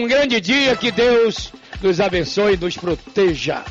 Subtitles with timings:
[0.00, 3.62] um grande dia, que Deus nos abençoe e nos proteja.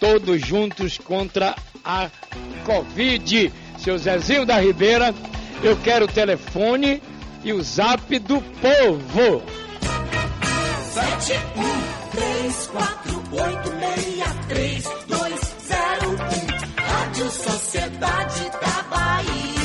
[0.00, 1.54] Todos juntos contra
[1.84, 2.10] a
[2.64, 3.52] Covid.
[3.78, 5.14] Seu Zezinho da Ribeira,
[5.62, 7.02] eu quero o telefone
[7.44, 9.42] e o zap do povo.
[10.92, 19.61] Sete um três quatro oito meia três dois zero um Rádio Sociedade da Bahia.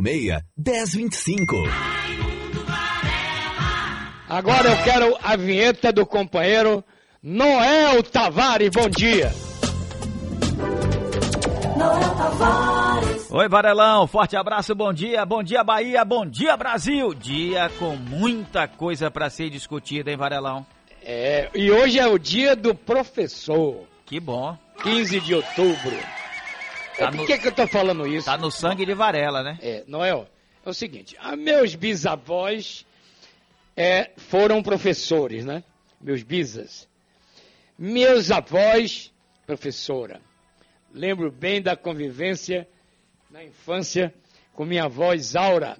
[0.00, 1.54] Meia dez vinte e cinco.
[4.26, 6.82] Agora eu quero a vinheta do companheiro
[7.22, 8.70] Noel Tavares.
[8.70, 9.34] Bom dia.
[11.76, 13.30] Noel Tavares.
[13.30, 14.06] Oi, Varelão.
[14.06, 15.26] Forte abraço, bom dia.
[15.26, 16.06] Bom dia, Bahia.
[16.06, 17.12] Bom dia, Brasil.
[17.12, 20.64] Dia com muita coisa para ser discutida, hein, Varelão?
[21.02, 23.84] É, e hoje é o dia do professor.
[24.06, 24.56] Que bom.
[24.82, 25.96] 15 de outubro.
[26.96, 28.26] Tá é, Por que, que eu tô falando isso?
[28.26, 29.58] Tá no sangue de Varela, né?
[29.60, 30.28] É, Noel,
[30.64, 32.86] é o seguinte, a meus bisavós
[33.76, 35.64] é, foram professores, né?
[36.00, 36.88] Meus bisas.
[37.78, 39.12] Meus avós,
[39.46, 40.20] professora.
[40.92, 42.68] Lembro bem da convivência
[43.30, 44.14] na infância
[44.52, 45.76] com minha avó Isaura.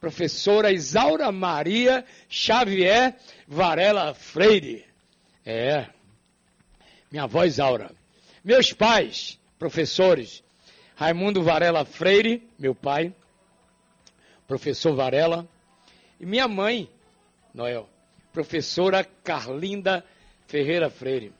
[0.00, 4.84] Professora Isaura Maria Xavier Varela Freire.
[5.46, 5.86] É,
[7.10, 7.92] minha avó Isaura.
[8.44, 10.44] Meus pais, professores,
[10.94, 13.10] Raimundo Varela Freire, meu pai,
[14.46, 15.48] professor Varela,
[16.20, 16.90] e minha mãe,
[17.54, 17.88] Noel,
[18.34, 20.04] professora Carlinda
[20.46, 21.32] Ferreira Freire.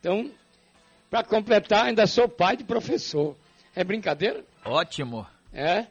[0.00, 0.28] Então,
[1.08, 3.36] para completar, ainda sou pai de professor.
[3.72, 4.44] É brincadeira?
[4.64, 5.24] Ótimo.
[5.52, 5.86] É?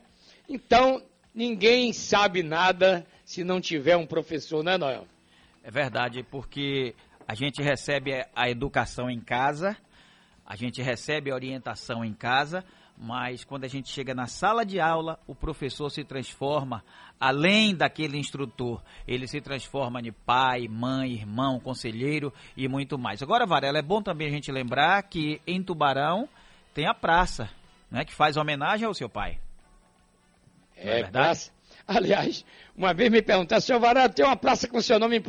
[0.49, 1.01] Então,
[1.33, 5.07] ninguém sabe nada se não tiver um professor, né, Noel?
[5.63, 6.93] É verdade, porque
[7.25, 9.77] a gente recebe a educação em casa,
[10.49, 12.65] a gente recebe a orientação em casa,
[12.97, 16.83] mas quando a gente chega na sala de aula, o professor se transforma,
[17.19, 23.21] além daquele instrutor, ele se transforma em pai, mãe, irmão, conselheiro e muito mais.
[23.21, 26.27] Agora, Varela, é bom também a gente lembrar que em Tubarão
[26.73, 27.47] tem a praça,
[27.91, 29.39] né, que faz homenagem ao seu pai.
[30.75, 31.51] É, é praça.
[31.87, 32.43] Aliás,
[32.75, 35.23] uma vez me perguntaram, senhor Varela, tem uma praça com seu nome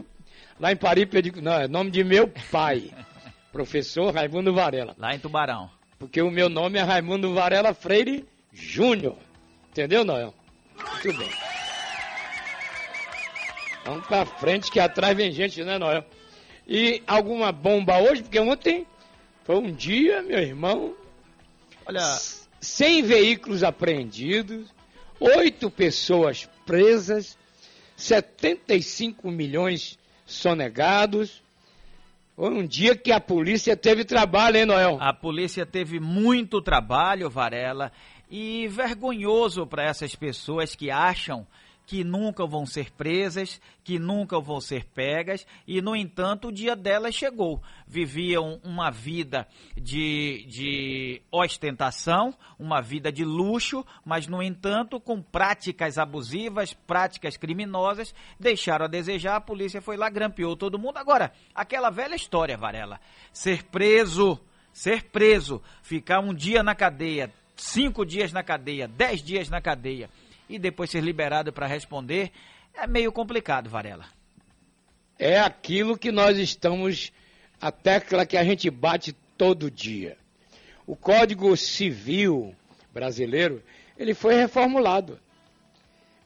[0.58, 1.16] lá em Paripe?
[1.16, 2.90] Eu digo, não, é nome de meu pai,
[3.52, 4.94] professor Raimundo Varela.
[4.98, 5.70] Lá em Tubarão.
[5.98, 9.16] Porque o meu nome é Raimundo Varela Freire Júnior.
[9.70, 10.34] Entendeu, Noel?
[10.76, 11.30] Muito bem.
[13.84, 16.04] Vamos pra frente que atrás vem gente, né, Noel?
[16.66, 18.22] E alguma bomba hoje?
[18.22, 18.86] Porque ontem
[19.44, 20.94] foi um dia, meu irmão.
[21.86, 22.00] Olha.
[22.60, 24.68] 100 veículos apreendidos,
[25.18, 27.38] 8 pessoas presas,
[27.96, 31.42] 75 milhões sonegados,
[32.40, 34.96] foi um dia que a polícia teve trabalho, hein, Noel?
[34.98, 37.92] A polícia teve muito trabalho, Varela,
[38.30, 41.46] e vergonhoso para essas pessoas que acham
[41.90, 46.76] que nunca vão ser presas, que nunca vão ser pegas, e no entanto o dia
[46.76, 47.60] delas chegou.
[47.84, 55.98] Viviam uma vida de, de ostentação, uma vida de luxo, mas no entanto com práticas
[55.98, 60.96] abusivas, práticas criminosas, deixaram a desejar, a polícia foi lá, grampeou todo mundo.
[60.96, 63.00] Agora, aquela velha história, Varela,
[63.32, 64.38] ser preso,
[64.72, 70.08] ser preso, ficar um dia na cadeia, cinco dias na cadeia, dez dias na cadeia
[70.50, 72.32] e depois ser liberado para responder,
[72.74, 74.04] é meio complicado, Varela.
[75.16, 77.12] É aquilo que nós estamos,
[77.60, 80.18] a tecla que a gente bate todo dia.
[80.86, 82.52] O Código Civil
[82.92, 83.62] brasileiro,
[83.96, 85.20] ele foi reformulado.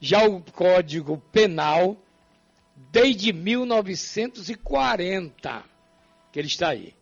[0.01, 1.99] Já o Código Penal,
[2.91, 5.65] desde 1940,
[6.33, 6.95] que ele está aí.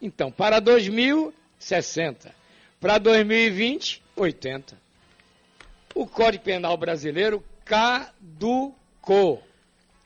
[0.00, 2.34] Então, para 2060.
[2.80, 4.89] Para 2020, 80
[5.94, 9.42] o Código Penal brasileiro caducou.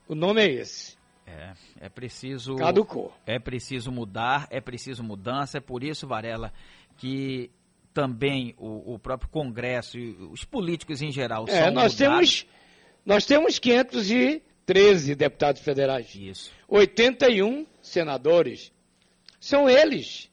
[0.08, 0.96] O nome é esse.
[1.26, 2.56] É, é preciso.
[2.56, 3.12] Caducou.
[3.26, 5.58] É preciso mudar, é preciso mudança.
[5.58, 6.52] É por isso, Varela,
[6.98, 7.50] que
[7.92, 11.96] também o, o próprio Congresso e os políticos em geral é, são nós mudados.
[11.96, 12.46] temos
[13.04, 16.14] Nós temos 513 deputados federais.
[16.14, 16.50] Isso.
[16.68, 18.72] 81 senadores.
[19.38, 20.30] São eles.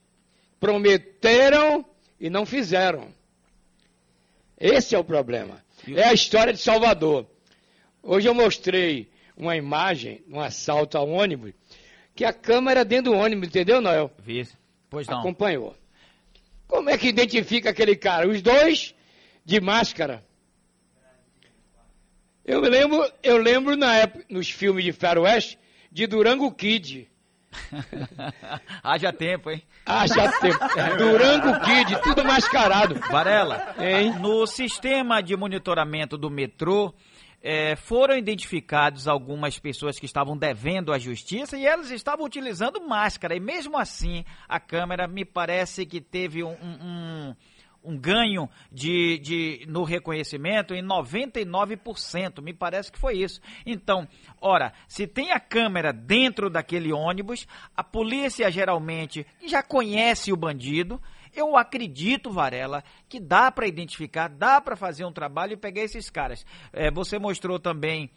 [0.59, 1.85] Prometeram
[2.19, 3.13] e não fizeram.
[4.61, 5.59] Esse é o problema.
[5.87, 7.25] É a história de Salvador.
[8.03, 11.51] Hoje eu mostrei uma imagem, um assalto ao ônibus,
[12.15, 14.11] que a câmera dentro do ônibus, entendeu, Noel?
[14.19, 14.47] Vi.
[14.87, 15.19] Pois não.
[15.19, 15.75] Acompanhou.
[16.67, 18.29] Como é que identifica aquele cara?
[18.29, 18.93] Os dois
[19.43, 20.23] de máscara.
[22.45, 25.57] Eu lembro, eu lembro na época, nos filmes de Faroeste,
[25.91, 27.09] de Durango Kid.
[28.83, 29.61] Haja tempo, hein?
[29.85, 30.57] Haja tempo.
[30.97, 32.95] Durango Kid, tudo mascarado.
[33.11, 34.13] Varela, Hein?
[34.19, 36.93] no sistema de monitoramento do metrô,
[37.43, 43.35] eh, foram identificados algumas pessoas que estavam devendo à justiça e elas estavam utilizando máscara.
[43.35, 47.35] E mesmo assim, a câmera me parece que teve um, um-
[47.83, 52.41] um- ganho de, de- no reconhecimento em 99%.
[52.41, 53.41] Me parece que foi isso.
[53.65, 54.07] Então,
[54.39, 61.01] ora, se tem a câmera dentro daquele ônibus, a polícia geralmente já conhece o bandido.
[61.33, 66.09] Eu acredito, Varela, que dá para identificar, dá para fazer um trabalho e pegar esses
[66.09, 66.45] caras.
[66.73, 68.09] É, você mostrou também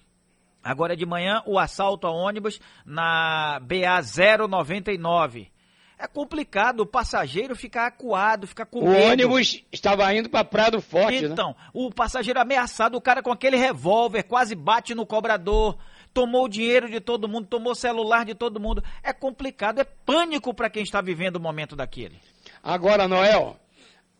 [0.65, 4.01] Agora de manhã, o assalto a ônibus na BA
[4.49, 5.53] 099.
[5.99, 9.13] É complicado o passageiro ficar acuado, ficar com O medo.
[9.13, 11.29] ônibus estava indo para Prado Forte, né?
[11.29, 15.79] Então, o passageiro ameaçado, o cara com aquele revólver quase bate no cobrador,
[16.13, 18.83] tomou o dinheiro de todo mundo, tomou o celular de todo mundo.
[19.03, 22.21] É complicado, é pânico para quem está vivendo o momento daquele.
[22.63, 23.57] Agora, Noel,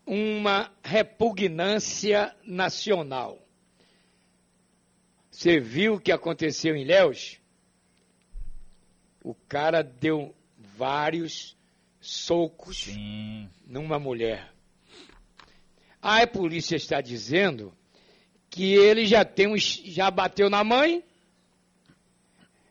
[0.05, 3.39] uma repugnância nacional.
[5.29, 7.39] Você viu o que aconteceu em Léus?
[9.21, 11.54] O cara deu vários
[12.05, 13.49] socos Sim.
[13.65, 14.53] numa mulher.
[16.01, 17.73] A polícia está dizendo
[18.47, 21.03] que ele já tem um, já bateu na mãe,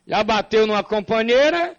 [0.07, 1.77] já bateu numa companheira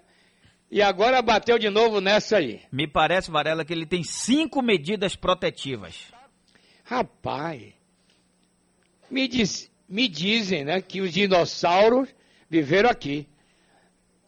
[0.69, 2.62] e agora bateu de novo nessa aí.
[2.69, 6.12] Me parece, Varela, que ele tem cinco medidas protetivas.
[6.84, 7.74] Rapaz,
[9.10, 12.10] me, diz, me dizem né, que os dinossauros
[12.50, 13.28] viveram aqui.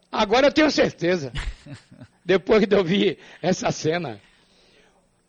[0.10, 1.34] Agora eu tenho certeza.
[2.28, 4.20] Depois de eu ver essa cena.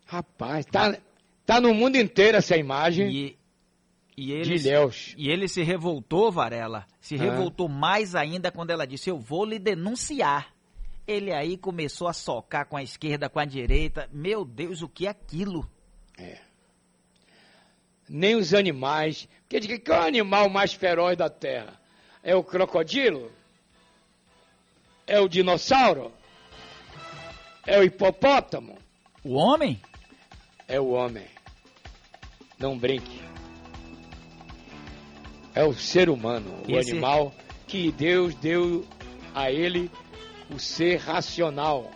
[0.05, 0.99] Rapaz, tá,
[1.47, 3.39] tá no mundo inteiro essa imagem E,
[4.17, 5.15] e ele, de Ilhéus.
[5.17, 6.85] e ele se revoltou, Varela.
[7.01, 7.19] Se Ah.
[7.19, 10.53] revoltou mais ainda quando ela disse: Eu vou lhe denunciar.
[11.07, 14.09] Ele aí começou a socar com a esquerda, com a direita.
[14.13, 15.71] Meu Deus, o que é aquilo?
[18.09, 19.29] Nem os animais.
[19.43, 21.81] Porque diz que é o animal mais feroz da Terra?
[22.25, 23.31] É o crocodilo?
[25.07, 26.13] É o dinossauro?
[27.69, 28.77] É o hipopótamo?
[29.23, 29.79] O homem?
[30.67, 31.25] é o homem.
[32.59, 33.21] Não brinque.
[35.55, 37.33] É o ser humano, o Esse- animal
[37.67, 38.87] que Deus deu
[39.35, 39.91] a ele
[40.51, 41.91] o ser racional.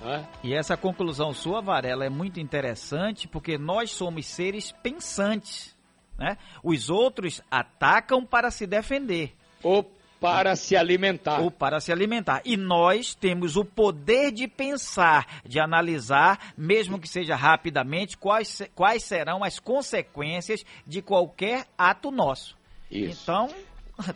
[0.00, 0.26] né?
[0.42, 5.74] E essa conclusão sua, Varela, é muito interessante porque nós somos seres pensantes.
[6.18, 6.36] Né?
[6.62, 9.34] Os outros atacam para se defender.
[9.62, 9.90] Ou
[10.32, 11.40] para se alimentar.
[11.40, 12.40] ou para se alimentar.
[12.44, 19.02] E nós temos o poder de pensar, de analisar, mesmo que seja rapidamente, quais, quais
[19.02, 22.56] serão as consequências de qualquer ato nosso.
[22.90, 23.22] Isso.
[23.22, 23.48] Então,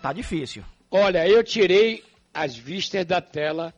[0.01, 0.65] tá difícil.
[0.91, 2.03] Olha, eu tirei
[2.33, 3.75] as vistas da tela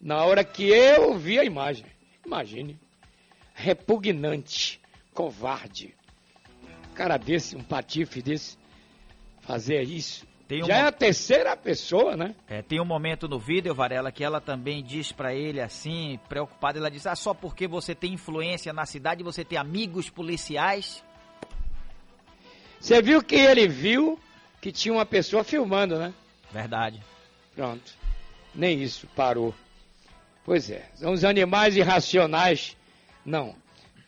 [0.00, 1.86] na hora que eu vi a imagem.
[2.24, 2.78] Imagine.
[3.54, 4.80] Repugnante,
[5.14, 5.94] covarde.
[6.94, 8.58] Cara desse, um patife desse,
[9.40, 10.29] fazer isso.
[10.50, 12.34] Tem Já é a terceira pessoa, né?
[12.48, 16.76] É, tem um momento no vídeo, Varela, que ela também diz pra ele assim, preocupada,
[16.76, 21.04] ela diz: "Ah, só porque você tem influência na cidade, você tem amigos policiais?"
[22.80, 24.18] Você viu que ele viu
[24.60, 26.12] que tinha uma pessoa filmando, né?
[26.50, 27.00] Verdade.
[27.54, 27.92] Pronto.
[28.52, 29.54] Nem isso parou.
[30.44, 32.76] Pois é, são os animais irracionais.
[33.24, 33.54] Não.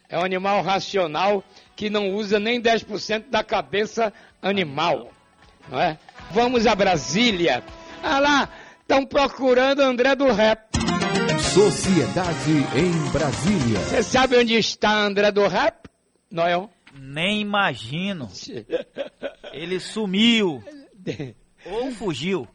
[0.09, 1.45] É um animal racional
[1.77, 4.13] que não usa nem 10% da cabeça
[4.43, 5.13] animal.
[5.69, 5.97] Não é?
[6.31, 7.63] Vamos a Brasília.
[8.03, 8.49] Ah lá,
[8.81, 10.73] estão procurando André do Rap.
[11.53, 13.79] Sociedade em Brasília.
[13.81, 15.89] Você sabe onde está André do Rap?
[16.31, 16.71] Noel?
[16.95, 18.31] Nem imagino.
[19.53, 20.63] Ele sumiu
[21.67, 22.49] ou fugiu.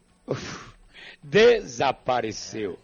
[1.22, 2.78] Desapareceu.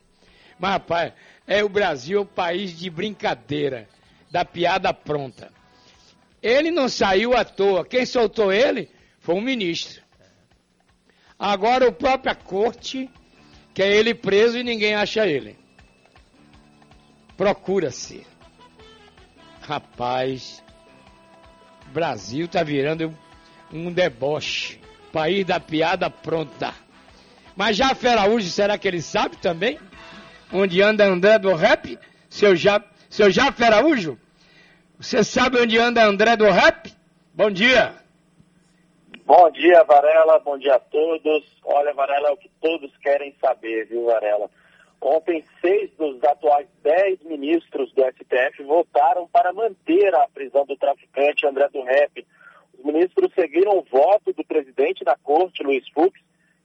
[0.59, 1.13] Mas, rapaz,
[1.47, 3.89] é o Brasil o país de brincadeira,
[4.31, 5.53] da piada pronta.
[6.43, 7.85] Ele não saiu à toa.
[7.85, 10.04] Quem soltou ele foi o ministro.
[11.39, 13.11] Agora o própria corte
[13.73, 15.59] quer ele preso e ninguém acha ele.
[17.37, 18.27] Procura-se.
[19.61, 20.63] Rapaz,
[21.93, 23.17] Brasil tá virando
[23.73, 24.81] um deboche.
[25.13, 26.75] País da piada pronta.
[27.57, 29.79] Mas já Araújo, será que ele sabe também?
[30.53, 31.99] Onde anda André do Rap?
[32.29, 34.19] Seu, ja, seu Jafé Araújo?
[34.99, 36.93] Você sabe onde anda André do Rap?
[37.33, 38.04] Bom dia.
[39.27, 40.39] Bom dia, Varela.
[40.41, 41.45] Bom dia a todos.
[41.65, 44.51] Olha, Varela, é o que todos querem saber, viu, Varela?
[45.01, 51.47] Ontem, seis dos atuais dez ministros do STF votaram para manter a prisão do traficante
[51.47, 52.27] André do Rep.
[52.79, 56.21] Os ministros seguiram o voto do presidente da corte, Luiz Fux,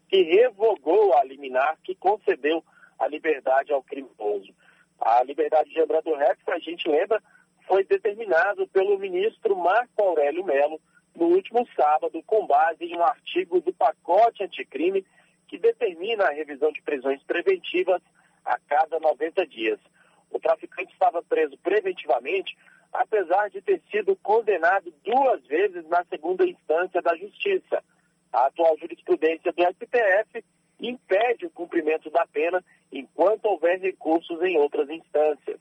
[0.09, 2.61] que revogou a liminar que concedeu
[2.99, 4.53] a liberdade ao criminoso.
[4.99, 7.23] A liberdade de André do Rep, a gente lembra,
[7.65, 10.77] foi determinado pelo ministro Marco Aurélio Melo
[11.19, 15.05] no último sábado, com base em um artigo do pacote anticrime
[15.49, 18.01] que determina a revisão de prisões preventivas
[18.45, 19.79] a cada 90 dias.
[20.31, 22.57] O traficante estava preso preventivamente,
[22.93, 27.83] apesar de ter sido condenado duas vezes na segunda instância da Justiça.
[28.31, 30.45] A atual jurisprudência do STF
[30.79, 35.59] impede o cumprimento da pena enquanto houver recursos em outras instâncias.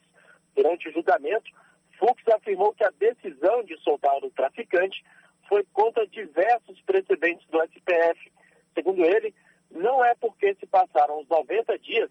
[0.54, 1.50] Durante o julgamento,
[1.98, 5.02] Fux afirmou que a decisão de soltar o traficante
[5.48, 8.32] foi contra diversos precedentes do STF.
[8.74, 9.34] Segundo ele,
[9.70, 12.10] não é porque se passaram os 90 dias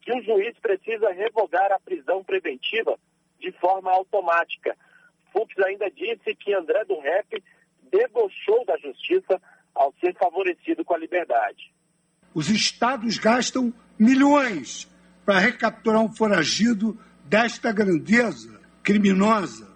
[0.00, 2.98] que o juiz precisa revogar a prisão preventiva
[3.38, 4.76] de forma automática.
[5.32, 7.42] Fux ainda disse que André do Rep
[7.90, 9.40] debochou da justiça
[9.74, 11.72] ao ser favorecido com a liberdade.
[12.34, 14.88] Os estados gastam milhões
[15.24, 19.67] para recapturar um foragido desta grandeza criminosa.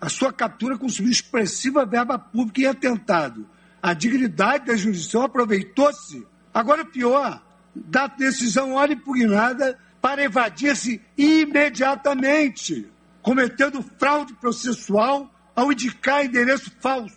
[0.00, 3.48] A sua captura consumiu expressiva verba pública e atentado.
[3.82, 6.26] A dignidade da jurisdição aproveitou-se.
[6.54, 7.42] Agora, pior,
[7.74, 12.88] da decisão hora impugnada para evadir-se imediatamente,
[13.22, 17.16] cometendo fraude processual ao indicar endereço falso.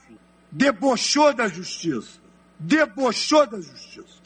[0.52, 2.20] Debochou da justiça.
[2.60, 4.22] Debochou da justiça.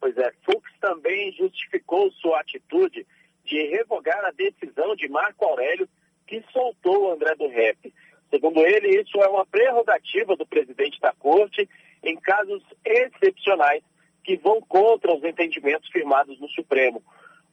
[0.00, 3.06] Pois é, Fux também justificou sua atitude
[3.44, 5.88] de revogar a decisão de Marco Aurélio
[6.30, 7.92] que soltou André do Rep.
[8.30, 11.68] Segundo ele, isso é uma prerrogativa do presidente da corte
[12.04, 13.82] em casos excepcionais
[14.22, 17.02] que vão contra os entendimentos firmados no Supremo.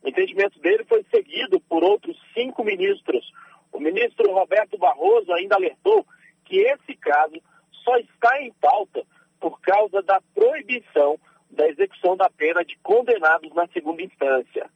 [0.04, 3.26] O entendimento dele foi seguido por outros cinco ministros.
[3.74, 6.06] O ministro Roberto Barroso ainda alertou
[6.46, 7.42] que esse caso
[7.84, 9.04] só está em pauta
[9.40, 11.20] por causa da proibição
[11.50, 14.70] da execução da pena de condenados na segunda instância.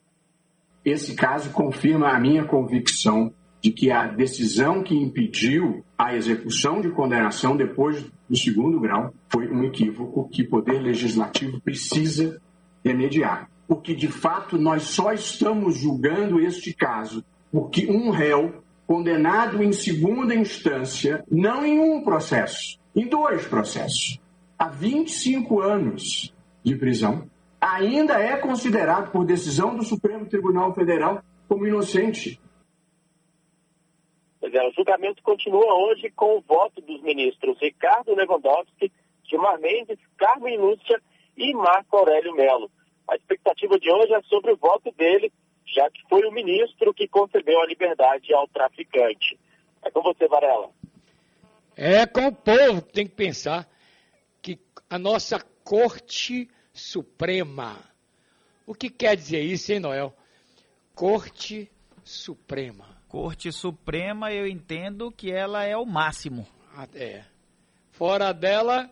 [0.84, 6.90] Esse caso confirma a minha convicção de que a decisão que impediu a execução de
[6.90, 12.42] condenação depois do segundo grau foi um equívoco que o Poder Legislativo precisa
[12.84, 13.50] remediar.
[13.68, 20.34] Porque, de fato, nós só estamos julgando este caso porque um réu condenado em segunda
[20.34, 24.20] instância, não em um processo, em dois processos,
[24.58, 27.24] há 25 anos de prisão,
[27.60, 32.40] ainda é considerado por decisão do Supremo Tribunal Federal como inocente.
[34.60, 38.92] O julgamento continua hoje com o voto dos ministros Ricardo Lewandowski,
[39.24, 41.02] Gilmar Mendes, Carmen Lúcia
[41.38, 42.70] e Marco Aurélio Melo.
[43.08, 45.32] A expectativa de hoje é sobre o voto dele,
[45.66, 49.40] já que foi o ministro que concedeu a liberdade ao traficante.
[49.84, 50.70] É com você, Varela.
[51.76, 53.68] É com o povo que tem que pensar
[54.42, 57.80] que a nossa Corte Suprema.
[58.66, 60.14] O que quer dizer isso, hein, Noel?
[60.94, 61.72] Corte
[62.04, 62.91] Suprema.
[63.12, 66.48] Corte Suprema, eu entendo que ela é o máximo.
[66.74, 67.26] Ah, é.
[67.92, 68.90] Fora dela,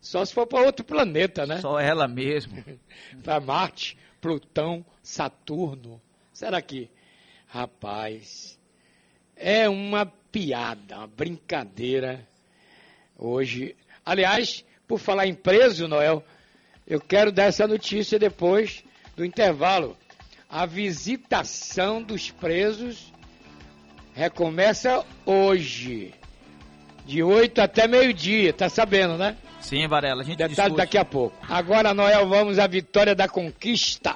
[0.00, 1.60] só se for para outro planeta, né?
[1.60, 2.64] Só ela mesmo.
[3.22, 6.02] para Marte, Plutão, Saturno.
[6.32, 6.90] Será que?
[7.46, 8.58] Rapaz,
[9.36, 12.26] é uma piada, uma brincadeira
[13.16, 13.76] hoje.
[14.04, 16.24] Aliás, por falar em preso, Noel,
[16.88, 18.82] eu quero dar essa notícia depois
[19.14, 19.96] do intervalo.
[20.48, 23.12] A visitação dos presos
[24.20, 26.12] recomeça hoje,
[27.06, 29.34] de 8 até meio-dia, tá sabendo, né?
[29.62, 30.76] Sim, Varela, a gente Detalhe discute.
[30.76, 31.34] daqui a pouco.
[31.48, 34.14] Agora, Noel, vamos à vitória da conquista.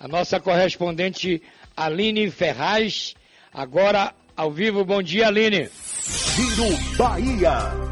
[0.00, 1.42] A nossa correspondente
[1.76, 3.14] Aline Ferraz,
[3.52, 4.82] agora ao vivo.
[4.82, 5.68] Bom dia, Aline.
[6.34, 7.87] Giro Bahia.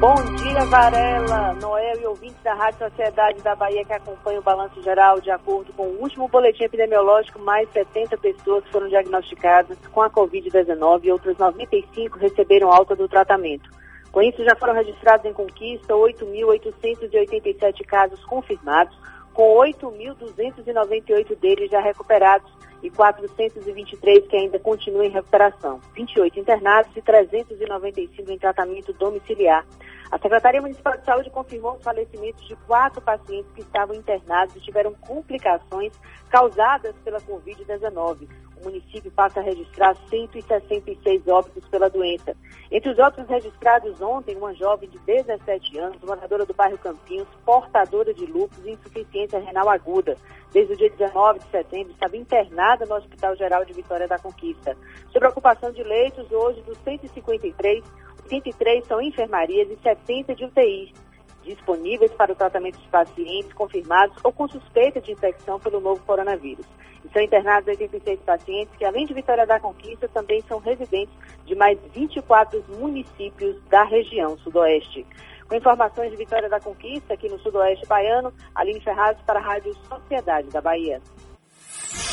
[0.00, 4.82] Bom dia, Varela, Noel e ouvintes da Rádio Sociedade da Bahia que acompanham o balanço
[4.82, 5.20] geral.
[5.20, 11.04] De acordo com o último boletim epidemiológico, mais 70 pessoas foram diagnosticadas com a Covid-19
[11.04, 13.68] e outras 95 receberam alta do tratamento.
[14.10, 18.96] Com isso, já foram registrados em Conquista 8.887 casos confirmados,
[19.40, 27.00] com 8.298 deles já recuperados e 423 que ainda continuam em recuperação, 28 internados e
[27.00, 29.64] 395 em tratamento domiciliar.
[30.12, 34.60] A Secretaria Municipal de Saúde confirmou os falecimentos de quatro pacientes que estavam internados e
[34.60, 38.28] tiveram complicações causadas pela Covid-19.
[38.60, 42.36] O município passa a registrar 166 óbitos pela doença.
[42.70, 48.12] Entre os óbitos registrados ontem, uma jovem de 17 anos, moradora do bairro Campinhos, portadora
[48.12, 50.16] de lúpus e insuficiência renal aguda.
[50.52, 54.76] Desde o dia 19 de setembro, estava internada no Hospital Geral de Vitória da Conquista.
[55.10, 57.82] Sobre a ocupação de leitos, hoje dos 153,
[58.24, 61.09] 83 são enfermarias e 70 de UTIs.
[61.42, 66.66] Disponíveis para o tratamento de pacientes confirmados ou com suspeita de infecção pelo novo coronavírus.
[67.04, 71.14] E são internados 86 pacientes que, além de Vitória da Conquista, também são residentes
[71.46, 75.06] de mais 24 municípios da região sudoeste.
[75.48, 79.74] Com informações de Vitória da Conquista, aqui no sudoeste baiano, Aline Ferraz para a Rádio
[79.88, 81.00] Sociedade da Bahia.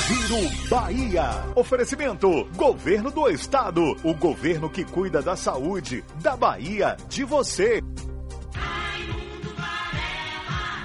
[0.07, 1.29] Giro Bahia.
[1.53, 3.81] Oferecimento: Governo do Estado.
[4.03, 7.81] O governo que cuida da saúde da Bahia, de você.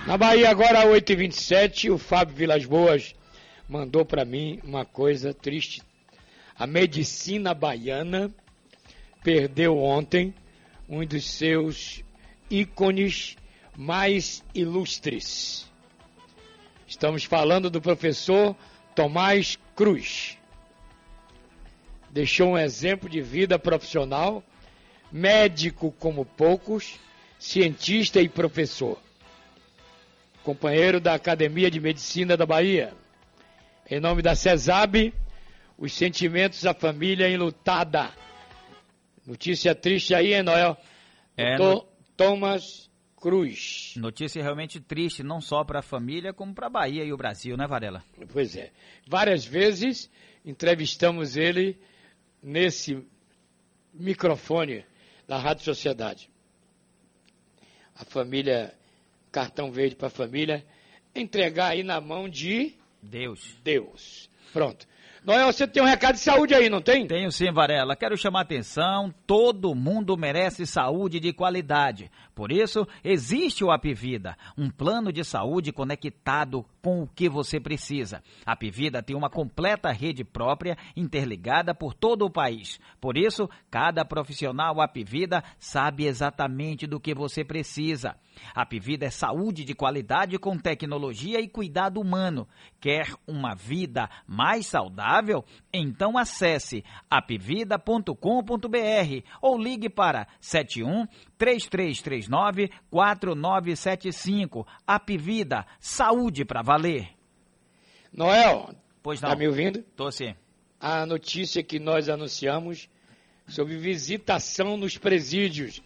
[0.04, 3.14] Na Bahia, agora 8h27, o Fábio Vilas Boas
[3.68, 5.80] mandou para mim uma coisa triste.
[6.58, 8.28] A medicina baiana
[9.22, 10.34] perdeu ontem
[10.88, 12.02] um dos seus
[12.50, 13.36] ícones
[13.76, 15.70] mais ilustres.
[16.84, 18.56] Estamos falando do professor
[18.96, 20.36] Tomás Cruz.
[22.10, 24.42] Deixou um exemplo de vida profissional,
[25.12, 26.98] médico como poucos,
[27.38, 28.98] cientista e professor.
[30.42, 32.92] Companheiro da Academia de Medicina da Bahia.
[33.88, 35.12] Em nome da CESAB,
[35.78, 38.10] os sentimentos da família enlutada.
[39.26, 40.76] Notícia triste aí, hein, Noel?
[41.36, 41.92] É, Doutor no...
[42.16, 43.94] Thomas Cruz.
[43.96, 47.56] Notícia realmente triste, não só para a família, como para a Bahia e o Brasil,
[47.56, 48.02] né, Varela?
[48.32, 48.72] Pois é.
[49.06, 50.10] Várias vezes
[50.44, 51.78] entrevistamos ele
[52.42, 53.06] nesse
[53.94, 54.84] microfone
[55.28, 56.28] da Rádio Sociedade.
[57.94, 58.74] A família,
[59.32, 60.64] cartão verde para a família,
[61.14, 63.56] entregar aí na mão de Deus.
[63.64, 64.30] Deus.
[64.52, 64.86] Pronto.
[65.24, 67.06] Noel, você tem um recado de saúde aí, não tem?
[67.06, 67.94] Tenho sim, Varela.
[67.94, 69.14] Quero chamar a atenção.
[69.24, 72.10] Todo mundo merece saúde de qualidade.
[72.34, 78.22] Por isso, existe o Apivida, um plano de saúde conectado com o que você precisa.
[78.46, 82.80] A Apivida tem uma completa rede própria, interligada por todo o país.
[83.00, 88.16] Por isso, cada profissional Apivida sabe exatamente do que você precisa.
[88.54, 92.48] A Apivida é saúde de qualidade com tecnologia e cuidado humano.
[92.80, 95.44] Quer uma vida mais saudável?
[95.72, 98.16] Então acesse apvida.com.br
[99.40, 101.06] ou ligue para 71
[101.42, 104.64] 3339 4975.
[104.86, 107.08] Apivida, saúde para valer.
[108.12, 109.30] Noel, pois não.
[109.30, 109.82] Tá me ouvindo?
[109.96, 110.36] Tô sim.
[110.80, 112.88] A notícia que nós anunciamos
[113.48, 115.82] sobre visitação nos presídios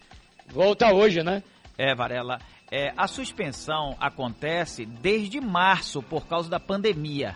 [0.47, 1.43] volta hoje, né?
[1.79, 2.39] É, Varela.
[2.71, 7.35] É, a suspensão acontece desde março por causa da pandemia.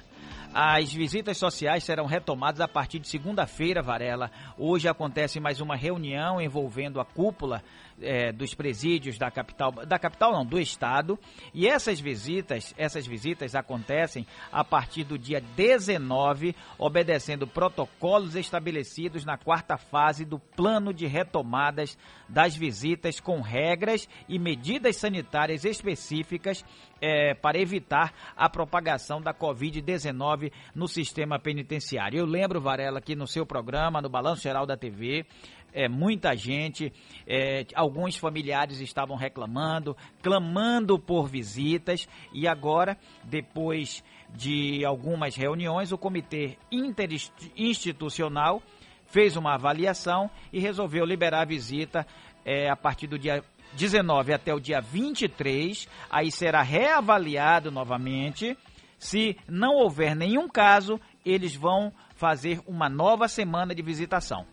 [0.52, 4.32] As visitas sociais serão retomadas a partir de segunda-feira, Varela.
[4.58, 7.62] Hoje acontece mais uma reunião envolvendo a cúpula
[8.00, 11.18] é, dos presídios da capital, da capital não, do estado.
[11.52, 19.36] E essas visitas, essas visitas acontecem a partir do dia 19, obedecendo protocolos estabelecidos na
[19.36, 21.96] quarta fase do plano de retomadas
[22.28, 26.64] das visitas com regras e medidas sanitárias específicas
[27.00, 32.18] é, para evitar a propagação da Covid-19 no sistema penitenciário.
[32.18, 35.26] Eu lembro, Varela, que no seu programa, no Balanço Geral da TV,
[35.72, 36.92] é, muita gente,
[37.26, 44.02] é, alguns familiares estavam reclamando, clamando por visitas e agora, depois
[44.34, 48.62] de algumas reuniões, o Comitê Interinstitucional
[49.06, 52.06] fez uma avaliação e resolveu liberar a visita
[52.44, 53.42] é, a partir do dia
[53.74, 58.56] 19 até o dia 23, aí será reavaliado novamente.
[58.98, 64.46] Se não houver nenhum caso, eles vão fazer uma nova semana de visitação.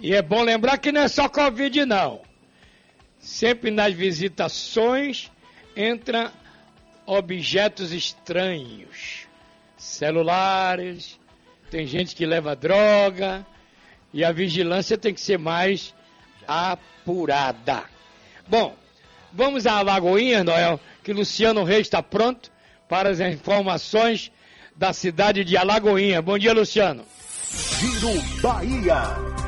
[0.00, 2.20] E é bom lembrar que não é só Covid, não.
[3.18, 5.30] Sempre nas visitações
[5.74, 6.32] entra
[7.04, 9.26] objetos estranhos,
[9.76, 11.18] celulares,
[11.70, 13.46] tem gente que leva droga
[14.12, 15.94] e a vigilância tem que ser mais
[16.46, 17.84] apurada.
[18.46, 18.76] Bom,
[19.32, 22.50] vamos à Lagoinha, Noel, que Luciano Reis está pronto
[22.88, 24.30] para as informações
[24.76, 26.22] da cidade de Alagoinha.
[26.22, 27.04] Bom dia, Luciano.
[27.50, 29.47] Giro Bahia.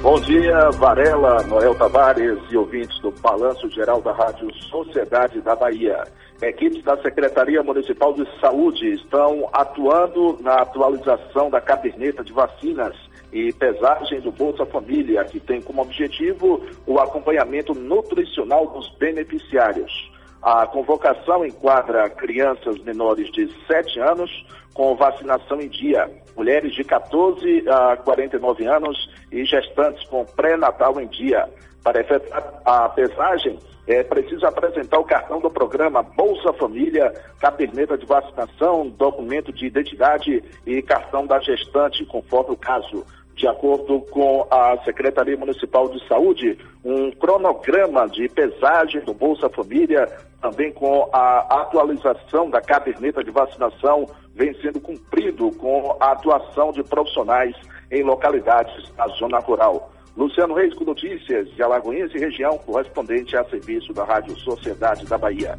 [0.00, 6.04] Bom dia, Varela, Noel Tavares e ouvintes do Balanço Geral da Rádio Sociedade da Bahia.
[6.40, 12.94] Equipes da Secretaria Municipal de Saúde estão atuando na atualização da caderneta de vacinas
[13.32, 20.12] e pesagem do Bolsa Família, que tem como objetivo o acompanhamento nutricional dos beneficiários.
[20.40, 24.30] A convocação enquadra crianças menores de 7 anos
[24.72, 31.08] com vacinação em dia, mulheres de 14 a 49 anos e gestantes com pré-natal em
[31.08, 31.48] dia.
[31.82, 38.06] Para efetuar a pesagem, é preciso apresentar o cartão do programa Bolsa Família, caderneta de
[38.06, 43.04] vacinação, documento de identidade e cartão da gestante, conforme o caso.
[43.38, 50.08] De acordo com a Secretaria Municipal de Saúde, um cronograma de pesagem do Bolsa Família,
[50.42, 56.82] também com a atualização da caderneta de vacinação, vem sendo cumprido com a atuação de
[56.82, 57.54] profissionais
[57.92, 59.92] em localidades da zona rural.
[60.16, 65.16] Luciano Reis com notícias de Alagoinhas e região, correspondente a serviço da Rádio Sociedade da
[65.16, 65.56] Bahia.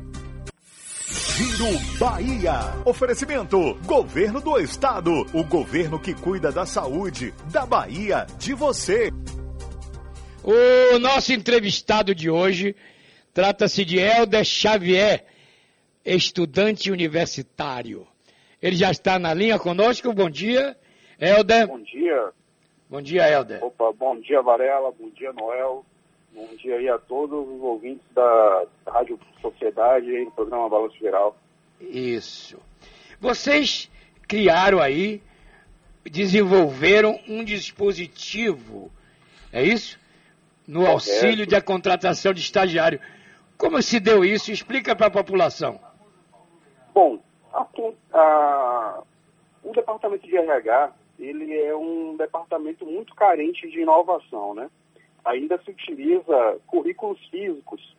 [1.19, 2.53] Giro Bahia.
[2.86, 5.12] Oferecimento: Governo do Estado.
[5.34, 9.12] O governo que cuida da saúde da Bahia, de você.
[10.41, 12.73] O nosso entrevistado de hoje
[13.34, 15.25] trata-se de Helder Xavier,
[16.05, 18.08] estudante universitário.
[18.62, 20.13] Ele já está na linha conosco.
[20.13, 20.77] Bom dia,
[21.19, 21.67] Helder.
[21.67, 22.32] Bom dia.
[22.89, 23.62] Bom dia, Helder.
[23.62, 24.89] Opa, bom dia, Varela.
[24.97, 25.86] Bom dia, Noel.
[26.39, 31.36] Bom dia aí a todos os ouvintes da Rádio Sociedade e do programa Balanço Geral.
[31.82, 32.58] Isso.
[33.19, 33.91] Vocês
[34.25, 35.21] criaram aí,
[36.06, 38.89] desenvolveram um dispositivo,
[39.52, 39.99] é isso?
[40.65, 43.02] No auxílio da contratação de estagiário.
[43.58, 44.49] Como se deu isso?
[44.49, 45.78] Explica para a população.
[46.93, 47.19] Bom,
[47.52, 49.04] aqui, a,
[49.62, 54.69] o departamento de RH ele é um departamento muito carente de inovação, né?
[55.25, 57.95] Ainda se utiliza currículos físicos.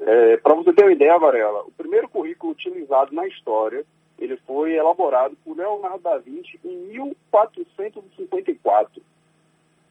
[0.00, 3.84] É, Para você ter uma ideia, Varela, o primeiro currículo utilizado na história,
[4.18, 9.02] ele foi elaborado por Leonardo da Vinci em 1454.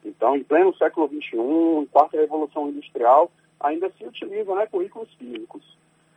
[0.04, 5.62] Então, em pleno século XXI, quarta revolução industrial, ainda se utilizam né, currículos físicos.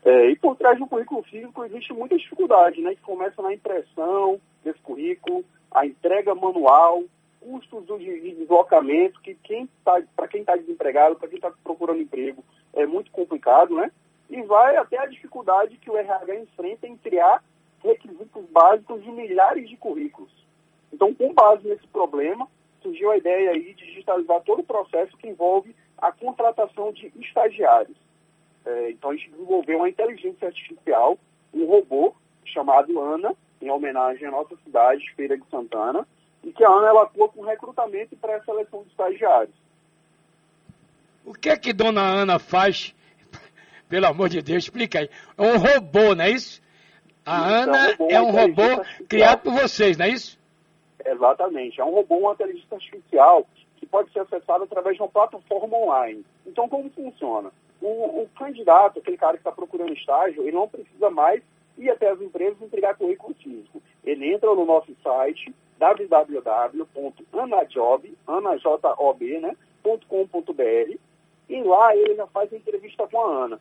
[0.04, 4.40] É, e por trás do currículo físico existe muita dificuldade, né, que começa na impressão
[4.64, 7.04] desse currículo, a entrega manual,
[7.40, 12.44] custos de deslocamento, que quem tá, para quem está desempregado, para quem está procurando emprego,
[12.74, 13.92] é muito complicado, né?
[14.30, 17.44] E vai até a dificuldade que o RH enfrenta em criar
[17.84, 20.32] requisitos básicos de milhares de currículos.
[20.92, 22.48] Então, com base nesse problema,
[22.82, 27.98] surgiu a ideia aí de digitalizar todo o processo que envolve a contratação de estagiários.
[28.66, 31.18] É, então, a gente desenvolveu uma inteligência artificial,
[31.54, 32.14] um robô
[32.46, 36.08] chamado Ana, em homenagem à nossa cidade, Feira de Santana,
[36.44, 39.56] e que a Ana ela atua com recrutamento e pré-seleção de estagiários.
[41.26, 42.96] O que é que Dona Ana faz?
[43.90, 45.10] Pelo amor de Deus, explica aí.
[45.38, 46.62] É um robô, não é isso?
[47.26, 50.40] A isso, Ana é um robô, é um robô criado por vocês, não é isso?
[51.06, 51.80] Exatamente.
[51.80, 53.46] É um robô, uma inteligência artificial
[53.78, 56.26] que pode ser acessado através de uma plataforma online.
[56.46, 57.52] Então, como funciona?
[57.82, 61.44] O, o candidato, aquele cara que está procurando estágio, ele não precisa mais
[61.78, 63.82] ir até as empresas entregar currículo físico.
[64.04, 69.56] Ele entra no nosso site www.anajob, anajob, né,
[71.50, 73.58] e lá ele já faz entrevista com a Ana,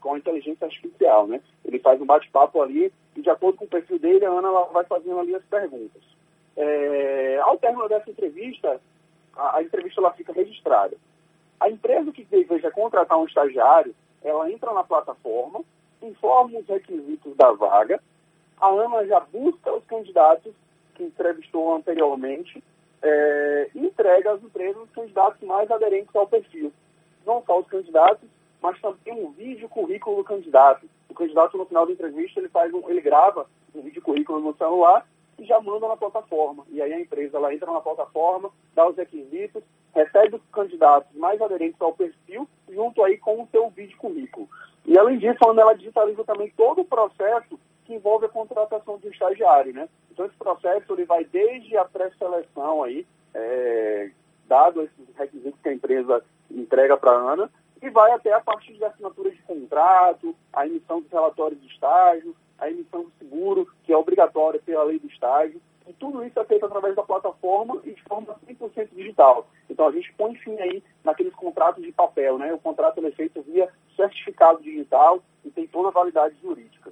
[0.00, 1.42] com a inteligência artificial, né?
[1.64, 4.84] Ele faz um bate-papo ali e de acordo com o perfil dele, a Ana vai
[4.84, 6.02] fazendo ali as perguntas.
[6.56, 8.80] É, ao término dessa entrevista,
[9.36, 10.96] a, a entrevista ela fica registrada.
[11.60, 15.60] A empresa que deseja contratar um estagiário, ela entra na plataforma,
[16.02, 18.00] informa os requisitos da vaga,
[18.60, 20.52] a AMA já busca os candidatos
[20.94, 22.62] que entrevistou anteriormente
[23.02, 26.72] é, entrega às empresas os candidatos mais aderentes ao perfil.
[27.26, 28.28] Não só os candidatos,
[28.62, 30.88] mas também um vídeo currículo do candidato.
[31.08, 34.56] O candidato, no final da entrevista, ele, faz um, ele grava um vídeo currículo no
[34.56, 35.06] celular
[35.38, 36.64] e já manda na plataforma.
[36.70, 39.62] E aí a empresa ela entra na plataforma, dá os requisitos,
[39.94, 44.48] recebe os candidatos mais aderentes ao perfil, junto aí com o seu vídeo currículo.
[44.86, 49.72] E além disso, ela digitaliza também todo o processo que envolve a contratação um estagiário,
[49.72, 49.88] né?
[50.10, 54.10] Então esse processo ele vai desde a pré-seleção aí, é,
[54.46, 57.50] dado esses requisitos que a empresa entrega para a ANA,
[57.82, 62.34] e vai até a partir de assinatura de contrato, a emissão dos relatórios de estágio,
[62.58, 65.60] a emissão do seguro, que é obrigatória pela lei do estágio.
[65.86, 69.46] E tudo isso é feito através da plataforma e de forma 100% digital.
[69.68, 72.54] Então a gente põe fim aí naqueles contratos de papel, né?
[72.54, 76.90] O contrato é feito via certificado digital e tem toda a validade jurídica.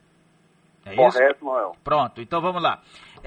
[0.90, 1.44] é Correto, isso?
[1.44, 1.76] Noel.
[1.84, 2.80] Pronto, então vamos lá.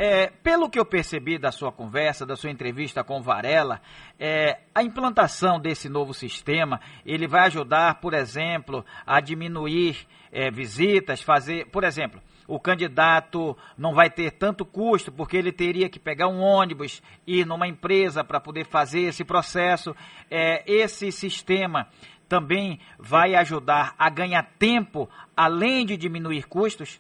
[0.03, 3.79] É, pelo que eu percebi da sua conversa, da sua entrevista com Varela,
[4.19, 11.21] é, a implantação desse novo sistema, ele vai ajudar, por exemplo, a diminuir é, visitas,
[11.21, 16.27] fazer, por exemplo, o candidato não vai ter tanto custo, porque ele teria que pegar
[16.29, 19.95] um ônibus, ir numa empresa para poder fazer esse processo.
[20.31, 21.87] É, esse sistema
[22.27, 26.99] também vai ajudar a ganhar tempo, além de diminuir custos?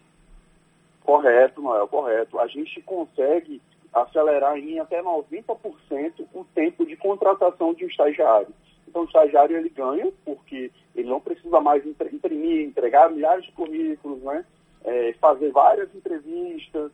[1.03, 2.39] Correto, Noel, correto.
[2.39, 3.61] A gente consegue
[3.93, 8.53] acelerar em até 90% o tempo de contratação de um estagiário.
[8.87, 14.21] Então, o estagiário ele ganha, porque ele não precisa mais imprimir, entregar milhares de currículos,
[14.21, 14.45] né?
[14.83, 16.91] É, fazer várias entrevistas.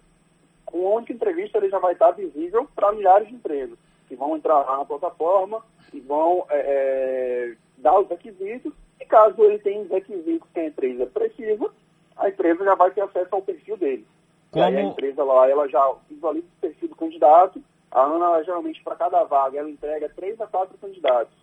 [0.66, 4.36] Com uma única entrevista, ele já vai estar visível para milhares de empresas que vão
[4.36, 5.62] entrar lá na plataforma
[5.94, 8.74] e vão é, é, dar os requisitos.
[9.00, 11.70] E caso ele tenha os requisitos que a empresa precisa,
[12.18, 14.06] a empresa já vai ter acesso ao perfil dele.
[14.52, 14.64] Como...
[14.64, 17.62] E aí a empresa lá, ela já visualiza o perfil do candidato.
[17.92, 21.34] A Ana, ela, geralmente, para cada vaga, ela entrega três a quatro candidatos.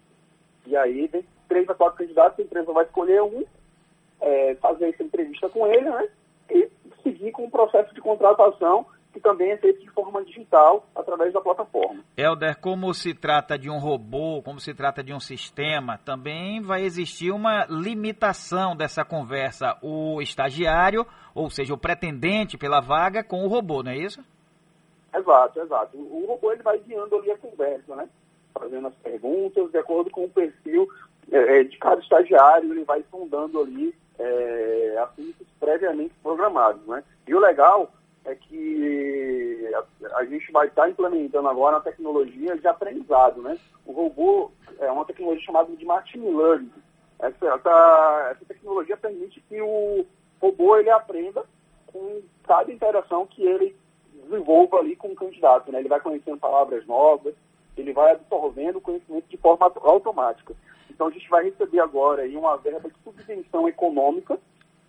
[0.66, 3.44] E aí, de três a quatro candidatos, a empresa vai escolher um,
[4.20, 6.08] é, fazer essa entrevista com ele, né?
[6.50, 6.68] E
[7.02, 11.40] seguir com o processo de contratação que também é feito de forma digital através da
[11.40, 12.02] plataforma.
[12.16, 16.82] Helder, como se trata de um robô, como se trata de um sistema, também vai
[16.82, 19.78] existir uma limitação dessa conversa.
[19.80, 24.20] O estagiário, ou seja, o pretendente pela vaga com o robô, não é isso?
[25.14, 25.96] Exato, exato.
[25.96, 28.08] O robô ele vai guiando ali a conversa, né?
[28.52, 30.88] Fazendo as perguntas de acordo com o perfil
[31.30, 37.04] é, é de cada estagiário, ele vai sondando ali é, assuntos previamente programados, né?
[37.28, 37.92] E o legal
[38.24, 43.58] é que a, a gente vai estar tá implementando agora a tecnologia de aprendizado, né?
[43.84, 46.72] O robô é uma tecnologia chamada de machine learning.
[47.18, 50.04] Essa, essa, essa tecnologia permite que o
[50.40, 51.44] robô ele aprenda
[51.86, 53.76] com cada interação que ele
[54.12, 55.80] desenvolva ali com o candidato, né?
[55.80, 57.34] Ele vai conhecendo palavras novas,
[57.76, 60.54] ele vai absorvendo conhecimento de forma automática.
[60.90, 64.38] Então a gente vai receber agora aí uma verba de subvenção econômica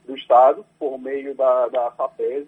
[0.05, 2.47] do Estado por meio da, da FAPESB,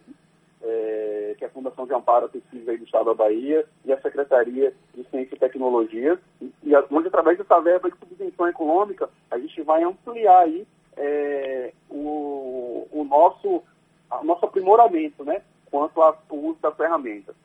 [0.62, 4.02] é, que é a Fundação de Amparo à Pesquisa do Estado da Bahia e a
[4.02, 9.38] Secretaria de Ciência e Tecnologia, e, e onde através dessa verba de subvenção econômica a
[9.38, 13.63] gente vai ampliar aí é, o, o, nosso,
[14.12, 17.36] o nosso aprimoramento, né, quanto ao uso da ferramenta.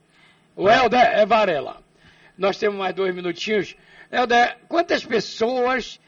[0.56, 1.76] O Helder, é Varela.
[2.36, 3.76] Nós temos mais dois minutinhos.
[4.10, 6.00] Helder, quantas pessoas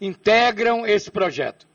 [0.00, 1.66] integram esse projeto?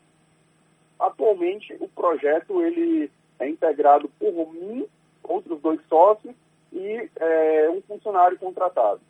[0.98, 4.86] Atualmente, o projeto ele é integrado por mim,
[5.22, 6.34] outros dois sócios
[6.72, 9.00] e é, um funcionário contratado.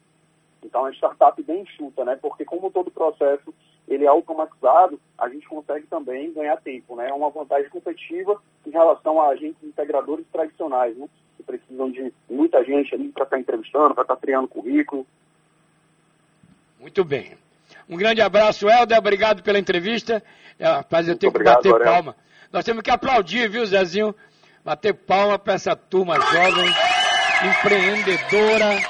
[0.62, 2.18] Então, é uma startup bem enxuta, né?
[2.20, 3.54] Porque como todo processo
[3.86, 7.08] ele é automatizado, a gente consegue também ganhar tempo, né?
[7.08, 11.08] É uma vantagem competitiva em relação a agentes integradores tradicionais, né?
[11.36, 15.06] Que precisam de muita gente ali para estar tá entrevistando, para estar tá criando currículo.
[16.80, 17.36] Muito bem.
[17.88, 18.98] Um grande abraço, Helder.
[18.98, 20.22] Obrigado pela entrevista.
[20.58, 22.16] É, rapaz, eu tenho que bater palma.
[22.52, 24.14] Nós temos que aplaudir, viu, Zezinho?
[24.64, 26.68] Bater palma para essa turma jovem,
[27.50, 28.80] empreendedora.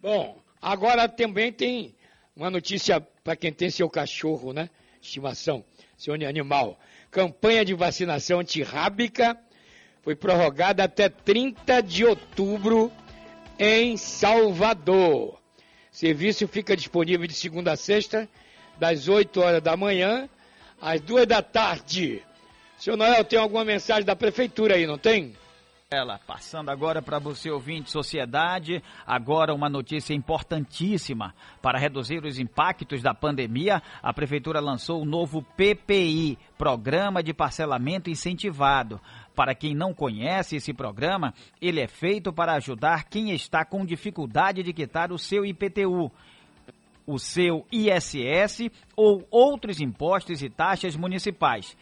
[0.00, 1.94] Bom, agora também tem
[2.34, 4.68] uma notícia para quem tem seu cachorro, né?
[5.00, 5.64] Estimação,
[5.96, 6.78] seu animal.
[7.10, 9.38] Campanha de vacinação antirrábica
[10.02, 12.90] foi prorrogada até 30 de outubro
[13.58, 15.40] em Salvador.
[15.90, 18.28] Serviço fica disponível de segunda a sexta,
[18.78, 20.28] das 8 horas da manhã
[20.82, 22.20] às duas da tarde.
[22.76, 25.34] Senhor Noel, tem alguma mensagem da prefeitura aí, não tem?
[25.88, 31.34] Ela, passando agora para você ouvinte sociedade, agora uma notícia importantíssima.
[31.60, 38.10] Para reduzir os impactos da pandemia, a prefeitura lançou o novo PPI, Programa de Parcelamento
[38.10, 38.98] Incentivado.
[39.36, 44.62] Para quem não conhece esse programa, ele é feito para ajudar quem está com dificuldade
[44.62, 46.10] de quitar o seu IPTU
[47.12, 51.76] o seu ISS ou outros impostos e taxas municipais.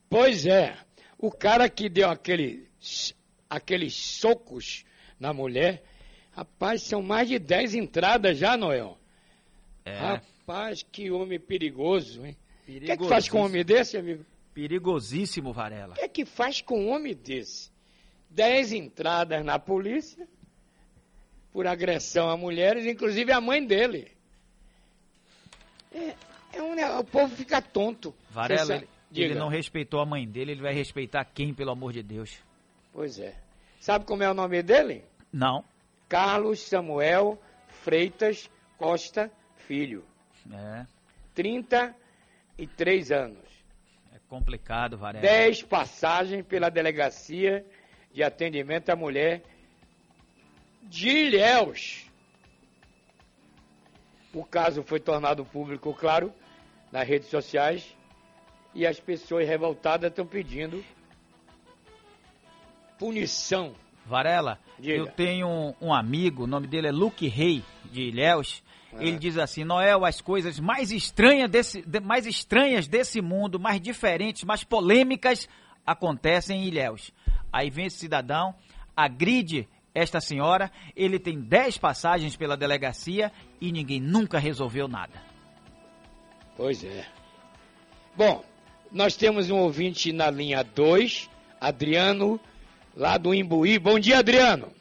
[0.10, 0.76] Pois é,
[1.20, 2.68] o cara que deu aquele,
[3.48, 4.84] aqueles socos
[5.20, 5.84] na mulher,
[6.32, 8.98] rapaz, são mais de 10 entradas já, Noel.
[9.86, 10.00] É.
[10.00, 12.36] Rapaz, que homem perigoso, hein?
[12.68, 14.26] O que é que faz com um homem desse, amigo?
[14.52, 15.94] Perigosíssimo, Varela.
[15.94, 17.70] O que é que faz com um homem desse?
[18.32, 20.28] 10 entradas na polícia,
[21.56, 24.12] por agressão a mulheres, inclusive a mãe dele.
[25.90, 26.14] É,
[26.52, 28.14] é um, o povo fica tonto.
[28.30, 32.04] Varela, ele, ele não respeitou a mãe dele, ele vai respeitar quem, pelo amor de
[32.04, 32.38] Deus?
[32.92, 33.36] Pois é.
[33.80, 35.06] Sabe como é o nome dele?
[35.32, 35.64] Não.
[36.10, 39.32] Carlos Samuel Freitas Costa
[39.66, 40.04] Filho.
[40.52, 40.86] É.
[41.36, 43.48] 33 anos.
[44.14, 45.22] É complicado, Varela.
[45.22, 47.66] 10 passagens pela delegacia
[48.12, 49.42] de atendimento à mulher
[50.86, 52.06] de Ilhéus.
[54.34, 56.34] O caso foi tornado público, claro,
[56.92, 57.96] nas redes sociais
[58.74, 60.84] e as pessoas revoltadas estão pedindo
[63.00, 63.74] punição.
[64.06, 64.94] Varela, Diga.
[64.94, 68.62] eu tenho um, um, amigo, o nome dele é Luke Rei, de Ilhéus.
[68.94, 69.04] É.
[69.08, 73.82] Ele diz assim: Noel, as coisas mais estranhas, desse, de, mais estranhas desse mundo, mais
[73.82, 75.50] diferentes, mais polêmicas,
[75.86, 77.12] acontecem em Ilhéus.
[77.52, 78.54] Aí vem esse cidadão,
[78.96, 83.32] agride esta senhora, ele tem 10 passagens pela delegacia
[83.62, 85.20] e ninguém nunca resolveu nada.
[86.58, 87.06] Pois é.
[88.16, 88.44] Bom,
[88.92, 91.30] nós temos um ouvinte na linha 2,
[91.60, 92.40] Adriano,
[92.96, 93.80] lá do Imbuí.
[93.80, 94.72] Bom dia, Adriano.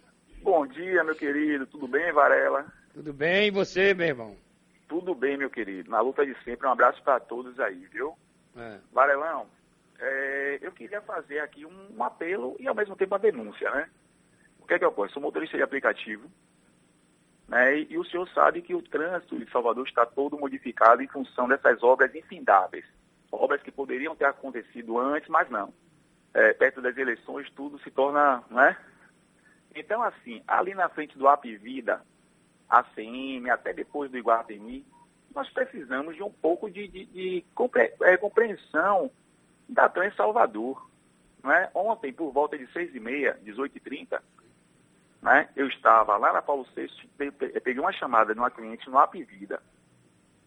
[0.43, 1.67] Bom dia, meu querido.
[1.67, 2.67] Tudo bem, Varela?
[2.93, 4.37] Tudo bem, e você, meu irmão?
[4.89, 5.91] Tudo bem, meu querido.
[5.91, 8.15] Na luta de sempre, um abraço para todos aí, viu?
[8.57, 8.79] É.
[8.93, 9.47] Varelão,
[9.99, 13.89] é, eu queria fazer aqui um, um, apelo e ao mesmo tempo uma denúncia, né?
[14.65, 15.13] O que é que posso?
[15.13, 16.27] Sou motorista de aplicativo,
[17.47, 17.77] né?
[17.77, 21.47] E, e, o senhor sabe que o trânsito de Salvador está todo modificado em função
[21.47, 22.87] dessas obras infindáveis.
[23.31, 25.71] Obras que poderiam ter acontecido antes, mas não.
[26.33, 28.75] É, perto das eleições tudo se torna, né?
[29.75, 32.01] Então, assim, ali na frente do Apivida,
[32.67, 34.87] ACM, até depois do Iguatemi,
[35.35, 39.11] nós precisamos de um pouco de, de, de compre, é, compreensão
[39.69, 40.89] da Trans Salvador.
[41.43, 41.69] Né?
[41.75, 44.23] Ontem, por volta de 6h30, 18h30,
[45.25, 46.91] né, eu estava lá na Paulo VI,
[47.63, 49.61] peguei uma chamada de uma cliente no Apivida,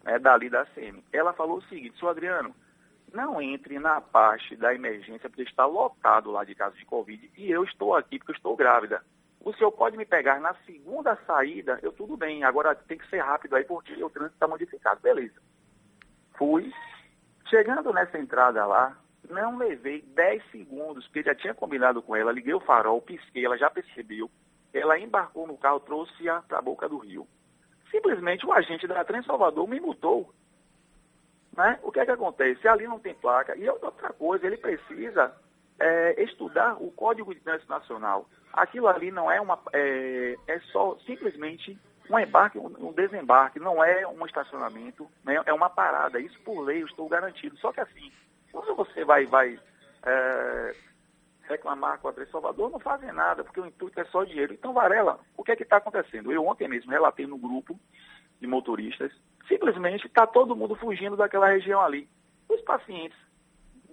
[0.04, 1.02] né, dali da ACM.
[1.12, 2.54] Ela falou o seguinte, senhor Adriano,
[3.12, 7.50] não entre na parte da emergência porque está lotado lá de casos de Covid e
[7.50, 9.02] eu estou aqui porque estou grávida.
[9.40, 13.18] O senhor pode me pegar na segunda saída, eu tudo bem, agora tem que ser
[13.18, 15.00] rápido aí porque o trânsito está modificado.
[15.00, 15.40] Beleza.
[16.36, 16.72] Fui.
[17.48, 18.96] Chegando nessa entrada lá,
[19.28, 23.58] não levei 10 segundos, porque já tinha combinado com ela, liguei o farol, pisquei, ela
[23.58, 24.30] já percebeu.
[24.72, 27.26] Ela embarcou no carro, trouxe-a para a boca do rio.
[27.90, 30.32] Simplesmente o agente da Trans Salvador me multou.
[31.56, 31.78] Né?
[31.82, 32.68] O que é que acontece?
[32.68, 33.56] Ali não tem placa.
[33.56, 35.34] E outra coisa, ele precisa
[35.78, 38.28] é, estudar o Código de Trânsito Nacional.
[38.52, 39.58] Aquilo ali não é uma.
[39.72, 41.78] É, é só simplesmente
[42.10, 45.40] um embarque, um desembarque, não é um estacionamento, né?
[45.44, 46.18] é uma parada.
[46.18, 47.56] Isso por lei eu estou garantido.
[47.58, 48.10] Só que assim,
[48.50, 49.58] quando você vai, vai
[50.04, 50.74] é,
[51.48, 54.52] reclamar com a Três Salvador, não fazem nada, porque o intuito é só dinheiro.
[54.52, 56.30] Então, Varela, o que é que está acontecendo?
[56.30, 57.78] Eu ontem mesmo relatei no grupo
[58.40, 59.12] de motoristas,
[59.48, 62.08] simplesmente está todo mundo fugindo daquela região ali.
[62.48, 63.18] Os pacientes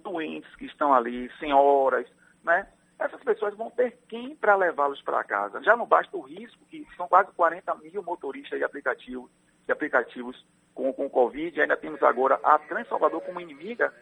[0.02, 2.06] doentes que estão ali, senhoras,
[2.44, 2.68] né?
[2.98, 5.62] Essas pessoas vão ter quem para levá-los para casa.
[5.62, 9.30] Já não basta o risco, que são quase 40 mil motoristas de aplicativos,
[9.66, 13.92] de aplicativos com, com Covid, ainda temos agora a Trans Salvador como inimiga.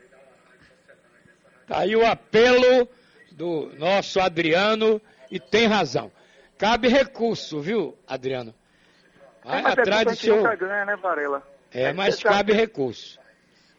[1.67, 2.87] Tá aí o apelo
[3.35, 6.11] do nosso Adriano e tem razão.
[6.57, 8.55] Cabe recurso, viu, Adriano?
[9.45, 10.43] Vai é, atrás do seu.
[10.57, 11.43] Ganha, né, Varela?
[11.71, 13.19] É, mas cabe recurso.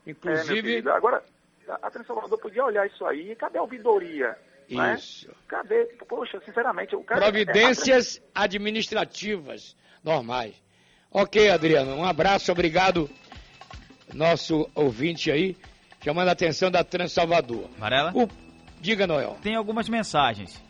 [0.05, 0.87] Inclusive.
[0.87, 1.23] É, Agora,
[1.67, 3.35] a Trans Salvador podia olhar isso aí.
[3.35, 4.37] Cadê a ouvidoria?
[4.69, 4.95] Né?
[4.95, 5.27] Isso.
[5.27, 5.33] Né?
[5.47, 5.85] Cadê?
[6.07, 7.21] Poxa, sinceramente, o cara.
[7.21, 8.21] Providências é...
[8.35, 10.53] administrativas normais.
[11.09, 13.09] Ok, Adriano, um abraço, obrigado,
[14.13, 15.55] nosso ouvinte aí,
[16.03, 17.69] chamando a atenção da Trans Salvador.
[17.77, 18.11] Varela?
[18.13, 18.27] O...
[18.81, 19.37] Diga, Noel.
[19.41, 20.63] Tem algumas mensagens.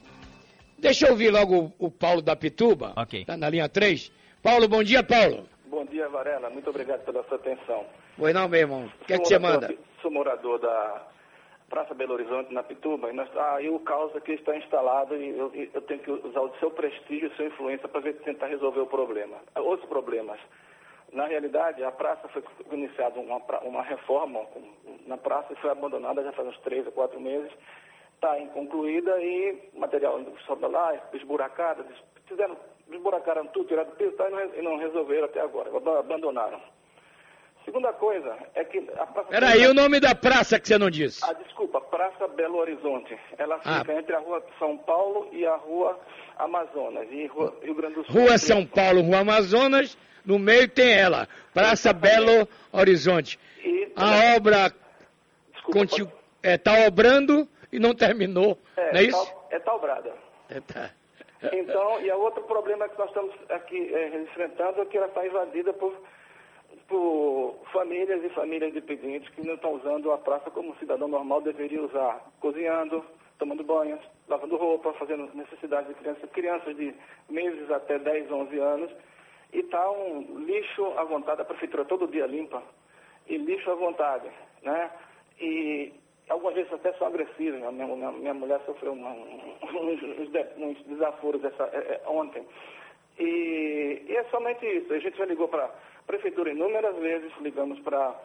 [0.78, 2.94] Deixa eu ouvir logo o, o Paulo da Pituba.
[2.96, 3.26] Ok.
[3.26, 4.12] Tá na linha 3.
[4.42, 5.48] Paulo, bom dia, Paulo.
[5.66, 6.50] Bom dia, Varela.
[6.50, 7.86] Muito obrigado pela sua atenção.
[8.18, 8.92] Pois não, meu irmão.
[9.02, 9.74] O que é que você manda?
[10.02, 11.08] Sou morador da
[11.70, 15.38] Praça Belo Horizonte, na Pituba, e nós, ah, e o caos aqui está instalado e
[15.38, 18.86] eu, eu tenho que usar o seu prestígio, a sua influência para tentar resolver o
[18.86, 19.38] problema.
[19.56, 20.40] Outros problemas.
[21.12, 24.42] Na realidade, a praça foi iniciada uma, uma reforma
[25.08, 27.52] na praça e foi abandonada já faz uns três ou quatro meses.
[28.26, 31.86] Está inconcluída e material sobra lá, esburacada,
[32.28, 32.58] fizeram,
[32.92, 34.26] esburacaram tudo, tiraram piso tá,
[34.58, 35.70] e não resolveram até agora,
[36.00, 36.60] abandonaram.
[37.64, 39.30] Segunda coisa é que a praça.
[39.30, 41.24] Peraí, o nome da praça que você não disse?
[41.24, 43.16] Ah, desculpa, Praça Belo Horizonte.
[43.38, 43.80] Ela ah.
[43.82, 44.00] fica ah.
[44.00, 46.00] entre a Rua São Paulo e a Rua
[46.40, 48.22] Amazonas, em Rua, Rio Grande do Sul.
[48.22, 49.96] Rua São Paulo, Rua Amazonas,
[50.26, 53.38] no meio tem ela, Praça Belo Horizonte.
[53.64, 54.74] E, a obra
[55.68, 56.12] está
[56.42, 59.36] é, tá obrando e não terminou, é, não é isso?
[59.50, 60.14] Tá, é obrada.
[60.50, 60.92] É, tá.
[61.52, 65.26] Então, e o outro problema que nós estamos aqui é, enfrentando é que ela está
[65.26, 65.94] invadida por
[66.88, 71.42] por famílias e famílias dependentes que não estão usando a praça como um cidadão normal
[71.42, 73.04] deveria usar, cozinhando,
[73.40, 76.94] tomando banho, lavando roupa, fazendo necessidades de crianças, crianças de
[77.30, 78.92] meses até 10, 11 anos,
[79.54, 82.62] e está um lixo à vontade, a prefeitura todo dia limpa,
[83.28, 84.30] e lixo à vontade,
[84.62, 84.92] né?
[85.40, 85.94] E
[86.30, 89.08] algumas vezes até são agressivas, minha, minha, minha mulher sofreu um,
[89.64, 90.04] uns,
[90.58, 92.46] uns, desaforos essa, é, é, ontem.
[93.20, 97.80] E, e, é somente isso, a gente já ligou para a prefeitura inúmeras vezes, ligamos
[97.80, 98.16] para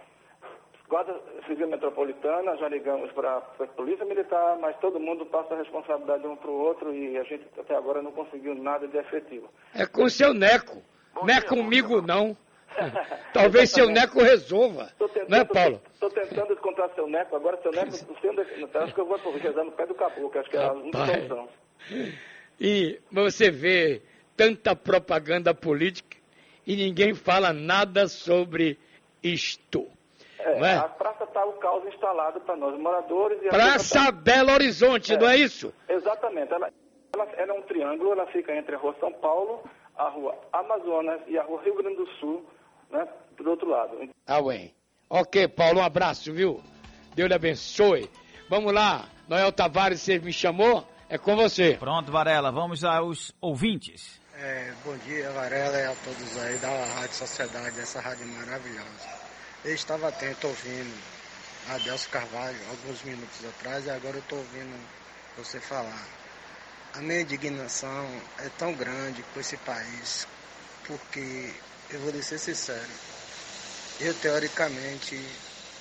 [0.88, 1.14] Guarda
[1.46, 6.34] Civil Metropolitana, já ligamos para a Polícia Militar, mas todo mundo passa a responsabilidade um
[6.34, 9.48] para o outro e a gente até agora não conseguiu nada de efetivo.
[9.72, 10.82] É com o seu Neco.
[11.14, 12.36] Bom não é comigo, não.
[13.33, 14.91] Talvez seu Neco resolva.
[14.99, 15.83] Tentando, não é, Paulo?
[15.93, 17.37] Estou tentando encontrar seu Neco.
[17.37, 17.91] Agora, seu Neco,
[18.79, 20.41] acho que eu vou rezar no pé do caboclo.
[20.41, 21.49] Acho que é a única solução.
[22.61, 24.03] E você vê
[24.37, 26.16] tanta propaganda política
[26.66, 28.79] e ninguém fala nada sobre
[29.23, 29.87] isto.
[30.39, 30.77] É, é?
[30.77, 33.39] A praça está o caos instalado para nós, moradores.
[33.43, 34.12] E praça tá...
[34.12, 35.73] Belo Horizonte, é, não é isso?
[35.89, 36.53] Exatamente.
[36.53, 36.71] Ela,
[37.14, 39.62] ela, ela, é um triângulo, ela fica entre a rua São Paulo,
[39.97, 42.45] a rua Amazonas e a rua Rio Grande do Sul,
[42.91, 43.97] né, do outro lado.
[44.26, 44.74] Ah, bem.
[45.09, 46.62] Ok, Paulo, um abraço, viu?
[47.14, 48.09] Deus lhe abençoe.
[48.49, 50.86] Vamos lá, Noel Tavares, você me chamou?
[51.09, 51.76] É com você.
[51.78, 54.20] Pronto, Varela, vamos aos ouvintes.
[54.36, 59.20] É, bom dia, Varela, e a todos aí da Rádio Sociedade, essa rádio maravilhosa.
[59.64, 60.97] Eu estava atento ouvindo
[61.68, 64.74] Adelso Carvalho alguns minutos atrás e agora eu estou ouvindo
[65.36, 66.07] você falar.
[66.95, 70.26] A minha indignação é tão grande com esse país,
[70.86, 71.53] porque
[71.93, 72.93] eu vou lhe ser sincero,
[73.99, 75.18] eu teoricamente,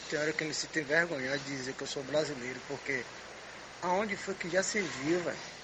[0.08, 3.04] teoricamente se tem vergonha de dizer que eu sou brasileiro, porque
[3.82, 5.60] aonde foi que já se viu, velho?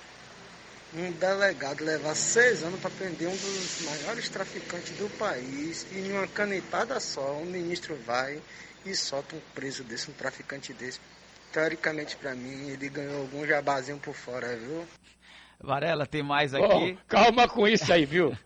[0.97, 6.11] um delegado levar seis anos para prender um dos maiores traficantes do país e em
[6.13, 8.41] uma canetada só um ministro vai
[8.85, 10.99] e solta um preso desse, um traficante desse.
[11.51, 14.87] Teoricamente para mim ele ganhou algum jabazinho por fora, viu?
[15.59, 16.97] Varela, tem mais aqui.
[16.97, 18.35] Oh, calma com isso aí, viu?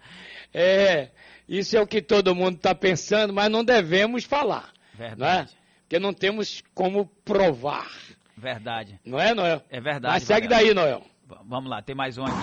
[0.52, 1.10] É,
[1.50, 4.70] isso é o que todo mundo está pensando, mas não devemos falar.
[4.94, 5.20] Verdade.
[5.20, 5.48] Não é?
[5.82, 7.90] Porque não temos como provar.
[8.38, 9.00] Verdade.
[9.04, 9.62] Não é, Noel?
[9.70, 10.14] É verdade.
[10.14, 10.64] Mas segue Varela.
[10.64, 11.02] daí, Noel.
[11.48, 12.36] Vamos lá, tem mais um aqui.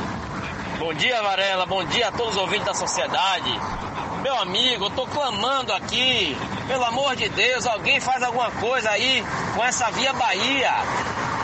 [0.80, 1.64] Bom dia, Varela.
[1.64, 3.50] Bom dia a todos os ouvintes da sociedade.
[4.22, 6.36] Meu amigo, eu tô clamando aqui.
[6.66, 9.22] Pelo amor de Deus, alguém faz alguma coisa aí
[9.54, 10.72] com essa Via Bahia.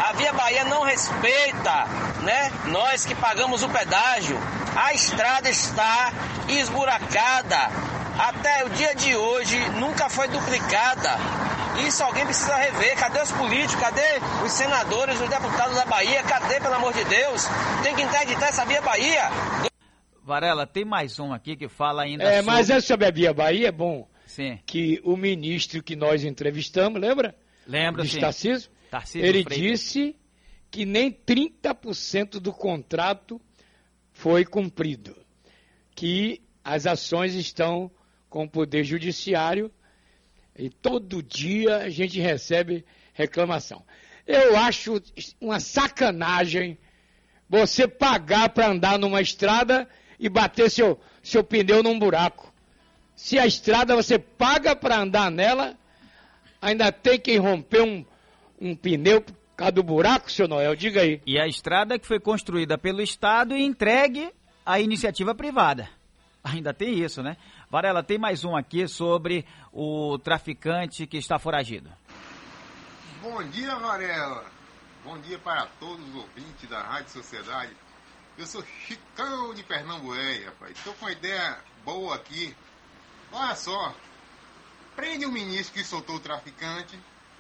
[0.09, 1.85] A Via Bahia não respeita,
[2.25, 2.51] né?
[2.67, 4.37] Nós que pagamos o pedágio.
[4.75, 6.13] A estrada está
[6.49, 7.59] esburacada.
[8.19, 11.11] Até o dia de hoje nunca foi duplicada.
[11.87, 12.97] Isso alguém precisa rever.
[12.97, 13.77] Cadê os políticos?
[13.77, 16.23] Cadê os senadores, os deputados da Bahia?
[16.23, 17.43] Cadê, pelo amor de Deus?
[17.83, 19.31] Tem que interditar essa Via Bahia.
[20.23, 22.51] Varela, tem mais um aqui que fala ainda é, sobre...
[22.51, 24.59] Mas é sobre a Via Bahia, é bom sim.
[24.65, 27.35] que o ministro que nós entrevistamos, lembra?
[27.67, 28.21] Lembra, sim.
[28.21, 29.59] Tarcísio, Tarcísio ele Freitas.
[29.59, 30.17] disse
[30.71, 33.41] que nem 30% do contrato
[34.23, 35.17] foi cumprido.
[35.97, 37.91] Que as ações estão
[38.31, 39.69] com o Poder Judiciário
[40.57, 43.85] e todo dia a gente recebe reclamação.
[44.25, 45.03] Eu acho
[45.41, 46.79] uma sacanagem
[47.49, 49.89] você pagar para andar numa estrada
[50.21, 52.55] e bater seu, seu pneu num buraco.
[53.17, 55.77] Se a estrada você paga para andar nela,
[56.61, 58.07] ainda tem que romper um,
[58.61, 59.21] um pneu
[59.63, 60.75] por causa do buraco, seu Noel?
[60.75, 61.23] Diga aí.
[61.25, 64.33] E a estrada que foi construída pelo Estado e entregue
[64.67, 65.89] à iniciativa privada.
[66.43, 67.37] Ainda tem isso, né?
[67.71, 71.89] Varela, tem mais um aqui sobre o traficante que está foragido.
[73.21, 74.45] Bom dia, Varela.
[75.05, 77.71] Bom dia para todos os ouvintes da Rádio Sociedade.
[78.37, 80.77] Eu sou Chicão de Pernambué, rapaz.
[80.77, 82.53] Estou com uma ideia boa aqui.
[83.31, 83.95] Olha só.
[84.97, 86.99] Prende o ministro que soltou o traficante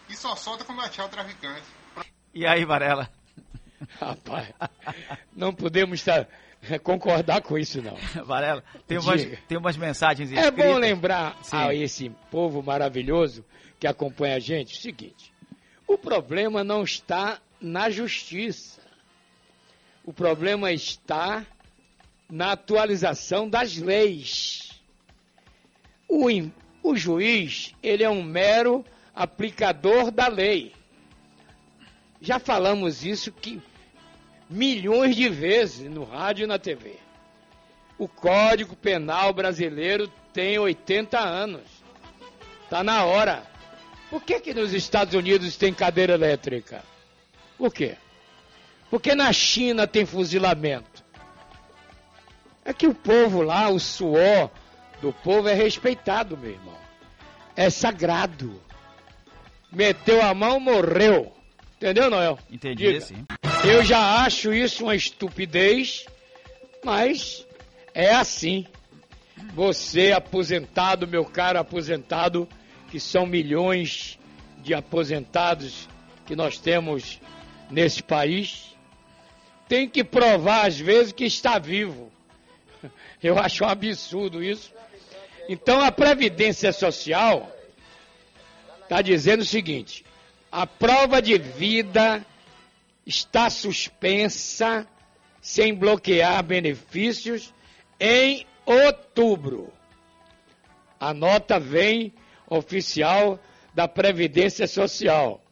[0.08, 1.81] e só solta quando achar o traficante.
[2.34, 3.10] E aí, Varela?
[4.00, 4.48] Rapaz,
[5.34, 6.26] não podemos estar
[6.82, 7.96] concordar com isso, não.
[8.24, 10.64] Varela, tem umas, tem umas mensagens escritas.
[10.64, 11.56] É bom lembrar Sim.
[11.56, 13.44] a esse povo maravilhoso
[13.78, 15.32] que acompanha a gente o seguinte:
[15.86, 18.80] o problema não está na justiça.
[20.04, 21.46] O problema está
[22.28, 24.80] na atualização das leis.
[26.08, 26.26] O,
[26.82, 30.72] o juiz, ele é um mero aplicador da lei.
[32.22, 33.60] Já falamos isso que
[34.48, 36.96] milhões de vezes no rádio e na TV.
[37.98, 41.62] O Código Penal brasileiro tem 80 anos.
[42.62, 43.42] Está na hora.
[44.08, 46.84] Por que, que nos Estados Unidos tem cadeira elétrica?
[47.58, 47.96] Por quê?
[48.88, 51.02] Porque na China tem fuzilamento.
[52.64, 54.48] É que o povo lá, o suor
[55.00, 56.78] do povo é respeitado, meu irmão.
[57.56, 58.62] é sagrado.
[59.72, 61.41] Meteu a mão, morreu.
[61.82, 62.38] Entendeu, Noel?
[62.48, 63.00] Entendi, Diga.
[63.00, 63.26] sim.
[63.64, 66.06] Eu já acho isso uma estupidez,
[66.84, 67.44] mas
[67.92, 68.64] é assim.
[69.52, 72.48] Você, aposentado, meu caro aposentado,
[72.88, 74.16] que são milhões
[74.58, 75.88] de aposentados
[76.24, 77.20] que nós temos
[77.68, 78.76] nesse país,
[79.68, 82.12] tem que provar às vezes que está vivo.
[83.20, 84.72] Eu acho um absurdo isso.
[85.48, 87.52] Então a Previdência Social
[88.84, 90.04] está dizendo o seguinte:
[90.53, 92.24] a prova de vida
[93.07, 94.86] está suspensa
[95.40, 97.55] sem bloquear benefícios
[97.98, 99.72] em outubro.
[101.00, 102.12] A nota vem
[102.46, 103.40] oficial
[103.74, 105.42] da Previdência Social.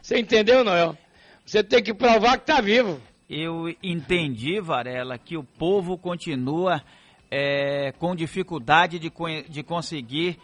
[0.00, 0.96] Você entendeu, Noel?
[1.44, 2.98] Você tem que provar que está vivo.
[3.28, 6.82] Eu entendi, Varela, que o povo continua
[7.30, 9.12] é, com dificuldade de,
[9.48, 10.38] de conseguir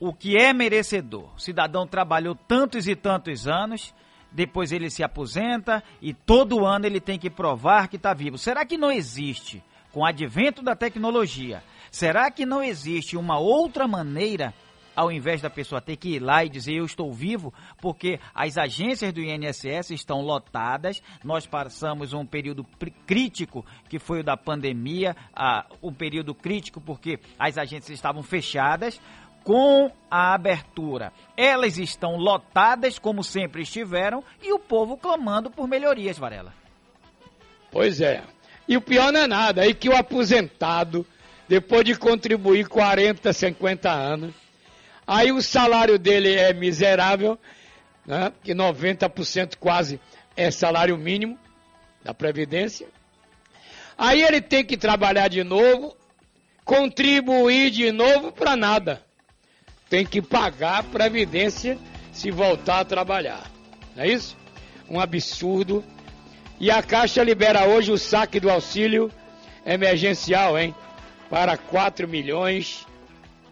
[0.00, 1.32] o que é merecedor.
[1.36, 3.94] O cidadão trabalhou tantos e tantos anos,
[4.30, 8.36] depois ele se aposenta e todo ano ele tem que provar que está vivo.
[8.36, 13.88] Será que não existe, com o advento da tecnologia, será que não existe uma outra
[13.88, 14.52] maneira
[14.96, 18.56] ao invés da pessoa ter que ir lá e dizer eu estou vivo, porque as
[18.56, 22.64] agências do INSS estão lotadas, nós passamos um período
[23.06, 28.98] crítico, que foi o da pandemia, uh, um período crítico porque as agências estavam fechadas,
[29.46, 31.12] com a abertura.
[31.36, 36.52] Elas estão lotadas, como sempre estiveram, e o povo clamando por melhorias, Varela.
[37.70, 38.24] Pois é.
[38.66, 41.06] E o pior não é nada, aí que o aposentado,
[41.48, 44.34] depois de contribuir 40, 50 anos,
[45.06, 47.38] Aí o salário dele é miserável,
[48.04, 48.32] né?
[48.42, 50.00] que 90% quase
[50.36, 51.38] é salário mínimo
[52.02, 52.88] da Previdência.
[53.96, 55.96] Aí ele tem que trabalhar de novo,
[56.64, 59.05] contribuir de novo para nada.
[59.88, 61.78] Tem que pagar a Previdência
[62.12, 63.50] se voltar a trabalhar.
[63.94, 64.36] Não é isso?
[64.88, 65.84] Um absurdo.
[66.58, 69.10] E a Caixa libera hoje o saque do auxílio
[69.64, 70.74] emergencial, hein?
[71.28, 72.86] Para 4 milhões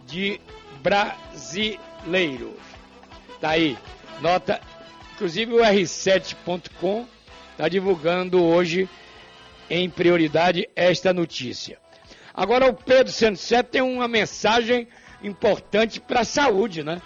[0.07, 0.39] de
[0.81, 2.55] brasileiros.
[3.39, 3.77] Tá aí,
[4.21, 4.59] nota,
[5.13, 7.05] inclusive o R7.com
[7.51, 8.89] está divulgando hoje
[9.69, 11.77] em prioridade esta notícia.
[12.33, 14.87] Agora o Pedro 107 tem uma mensagem
[15.23, 17.01] importante para a saúde, né?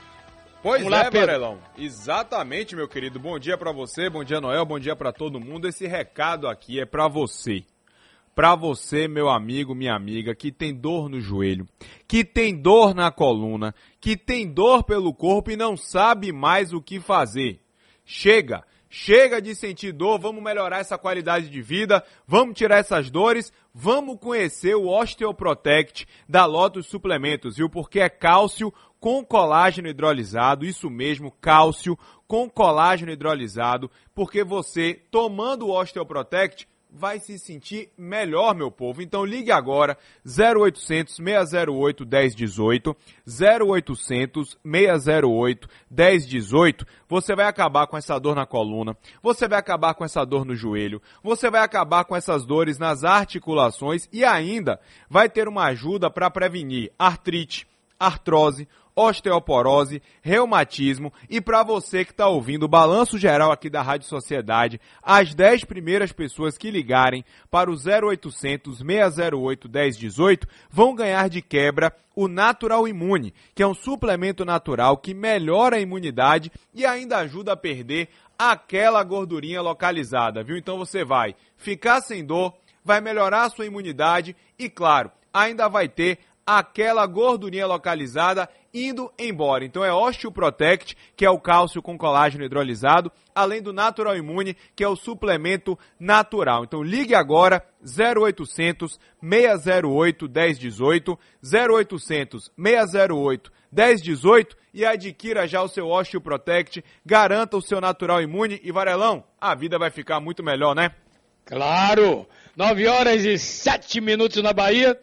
[0.62, 1.60] Pois Vamos é, lá, Varelão.
[1.78, 3.20] Exatamente, meu querido.
[3.20, 5.68] Bom dia para você, bom dia Noel, bom dia para todo mundo.
[5.68, 7.64] Esse recado aqui é para você.
[8.36, 11.68] Para você, meu amigo, minha amiga, que tem dor no joelho,
[12.07, 16.82] que tem dor na coluna, que tem dor pelo corpo e não sabe mais o
[16.82, 17.62] que fazer.
[18.05, 18.64] Chega!
[18.89, 24.17] Chega de sentir dor, vamos melhorar essa qualidade de vida, vamos tirar essas dores, vamos
[24.19, 27.69] conhecer o Osteoprotect da Lotus Suplementos, viu?
[27.69, 35.67] Porque é cálcio com colágeno hidrolisado, isso mesmo, cálcio com colágeno hidrolisado, porque você tomando
[35.67, 39.01] o Osteoprotect vai se sentir melhor, meu povo.
[39.01, 42.95] Então ligue agora 0800 608 1018,
[43.27, 46.85] 0800 608 1018.
[47.07, 50.55] Você vai acabar com essa dor na coluna, você vai acabar com essa dor no
[50.55, 54.79] joelho, você vai acabar com essas dores nas articulações e ainda
[55.09, 57.67] vai ter uma ajuda para prevenir artrite,
[58.00, 64.08] artrose, osteoporose, reumatismo e para você que está ouvindo o balanço geral aqui da Rádio
[64.08, 71.41] Sociedade, as 10 primeiras pessoas que ligarem para o 0800 608 1018 vão ganhar de
[71.41, 77.18] quebra o Natural Imune, que é um suplemento natural que melhora a imunidade e ainda
[77.20, 80.58] ajuda a perder aquela gordurinha localizada, viu?
[80.58, 85.88] Então você vai ficar sem dor, vai melhorar a sua imunidade e, claro, ainda vai
[85.88, 86.20] ter
[86.58, 89.64] aquela gordurinha localizada indo embora.
[89.64, 94.84] Então é Osteoprotect, que é o cálcio com colágeno hidrolisado, além do Natural Imune, que
[94.84, 96.64] é o suplemento natural.
[96.64, 106.84] Então ligue agora 0800 608 1018, 0800 608 1018 e adquira já o seu Osteoprotect,
[107.06, 110.95] garanta o seu Natural Imune e Varelão, a vida vai ficar muito melhor, né?
[111.45, 112.28] Claro!
[112.56, 115.00] 9 horas e 7 minutos na Bahia.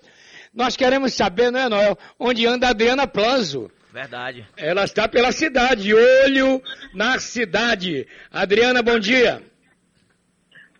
[0.57, 3.71] Nós queremos saber, não é, Noel, onde anda a Adriana Planzo.
[3.93, 4.49] Verdade.
[4.57, 6.63] Ela está pela cidade, olho
[6.95, 8.09] na cidade.
[8.33, 9.43] Adriana, bom dia.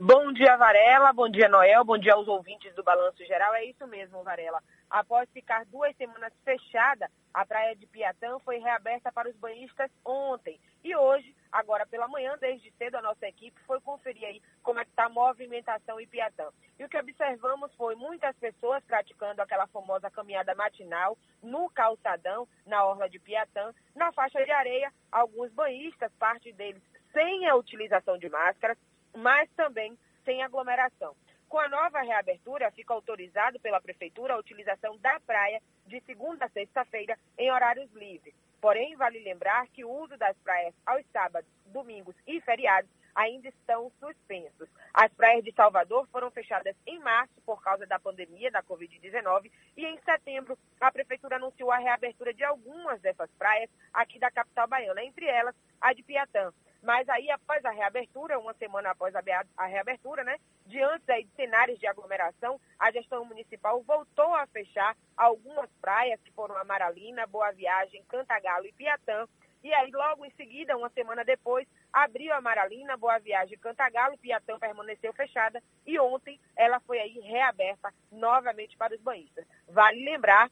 [0.01, 1.13] Bom dia, Varela.
[1.13, 1.85] Bom dia, Noel.
[1.85, 3.55] Bom dia aos ouvintes do Balanço Geral.
[3.55, 4.63] É isso mesmo, Varela.
[4.91, 10.59] Após ficar duas semanas fechada, a praia de Piatã foi reaberta para os banhistas ontem.
[10.87, 14.85] E hoje, agora pela manhã, desde cedo, a nossa equipe foi conferir aí como é
[14.85, 16.49] que está a movimentação em Piatã.
[16.79, 22.85] E o que observamos foi muitas pessoas praticando aquela famosa caminhada matinal no calçadão, na
[22.85, 26.81] orla de Piatã, na faixa de areia, alguns banhistas, parte deles
[27.13, 28.79] sem a utilização de máscaras,
[29.13, 31.17] mas também sem aglomeração.
[31.49, 36.51] Com a nova reabertura, fica autorizado pela Prefeitura a utilização da praia de segunda a
[36.51, 38.46] sexta-feira em horários livres.
[38.61, 43.91] Porém, vale lembrar que o uso das praias aos sábados, domingos e feriados ainda estão
[43.99, 44.69] suspensos.
[44.93, 49.87] As praias de Salvador foram fechadas em março por causa da pandemia da Covid-19 e
[49.87, 55.03] em setembro a Prefeitura anunciou a reabertura de algumas dessas praias aqui da capital baiana,
[55.03, 56.53] entre elas a de Piatã.
[56.83, 60.37] Mas aí, após a reabertura, uma semana após a reabertura, né,
[60.67, 66.31] diante aí de cenários de aglomeração, a gestão municipal voltou a fechar algumas praias, que
[66.31, 69.27] foram Amaralina, Boa Viagem, Cantagalo e Piatã.
[69.67, 74.57] E aí, logo em seguida, uma semana depois, abriu a Amaralina, Boa Viagem, Cantagalo, Piatã
[74.61, 79.45] permaneceu fechada e ontem ela foi aí reaberta novamente para os banhistas.
[79.69, 80.49] Vale lembrar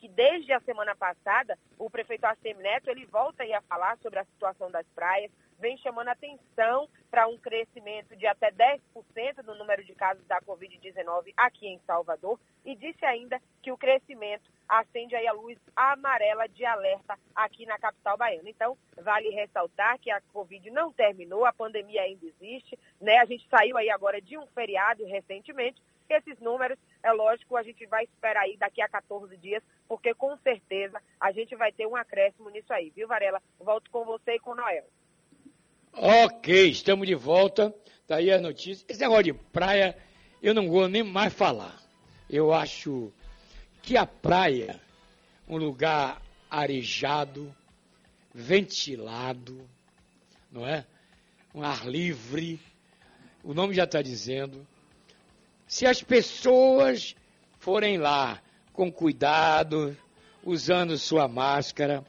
[0.00, 4.24] que desde a semana passada, o prefeito Assemi Neto, ele volta a falar sobre a
[4.24, 8.80] situação das praias, vem chamando atenção para um crescimento de até 10%
[9.44, 14.50] no número de casos da Covid-19 aqui em Salvador e disse ainda que o crescimento
[14.66, 18.48] acende aí a luz amarela de alerta aqui na capital baiana.
[18.48, 23.18] Então, vale ressaltar que a Covid não terminou, a pandemia ainda existe, né?
[23.18, 25.82] A gente saiu aí agora de um feriado recentemente,
[26.14, 30.36] esses números, é lógico, a gente vai esperar aí daqui a 14 dias, porque com
[30.38, 33.42] certeza a gente vai ter um acréscimo nisso aí, viu, Varela?
[33.58, 34.84] Volto com você e com o Noel.
[35.92, 37.74] Ok, estamos de volta.
[38.06, 38.84] Daí tá a notícia.
[38.88, 39.96] Esse negócio de praia,
[40.42, 41.80] eu não vou nem mais falar.
[42.28, 43.12] Eu acho
[43.82, 44.80] que a praia,
[45.48, 47.54] um lugar arejado,
[48.34, 49.68] ventilado,
[50.50, 50.84] não é?
[51.54, 52.60] Um ar livre,
[53.42, 54.66] o nome já está dizendo,
[55.70, 57.14] se as pessoas
[57.60, 58.42] forem lá
[58.72, 59.96] com cuidado,
[60.42, 62.04] usando sua máscara,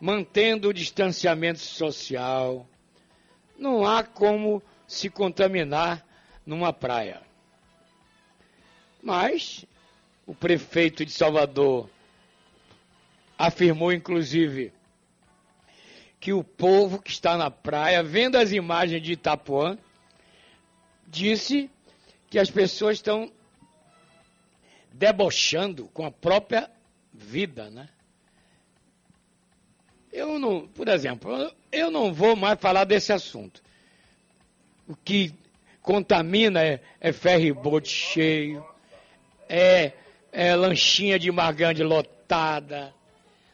[0.00, 2.68] mantendo o distanciamento social,
[3.56, 6.04] não há como se contaminar
[6.44, 7.22] numa praia.
[9.00, 9.64] Mas
[10.26, 11.88] o prefeito de Salvador
[13.38, 14.72] afirmou, inclusive,
[16.18, 19.78] que o povo que está na praia, vendo as imagens de Itapuã,
[21.06, 21.70] disse
[22.30, 23.30] que as pessoas estão
[24.92, 26.70] debochando com a própria
[27.12, 27.88] vida, né?
[30.12, 33.62] Eu não, por exemplo, eu não vou mais falar desse assunto.
[34.86, 35.34] O que
[35.82, 38.64] contamina é, é ferry-boat cheio,
[39.48, 39.92] é,
[40.32, 42.92] é lanchinha de Margande lotada,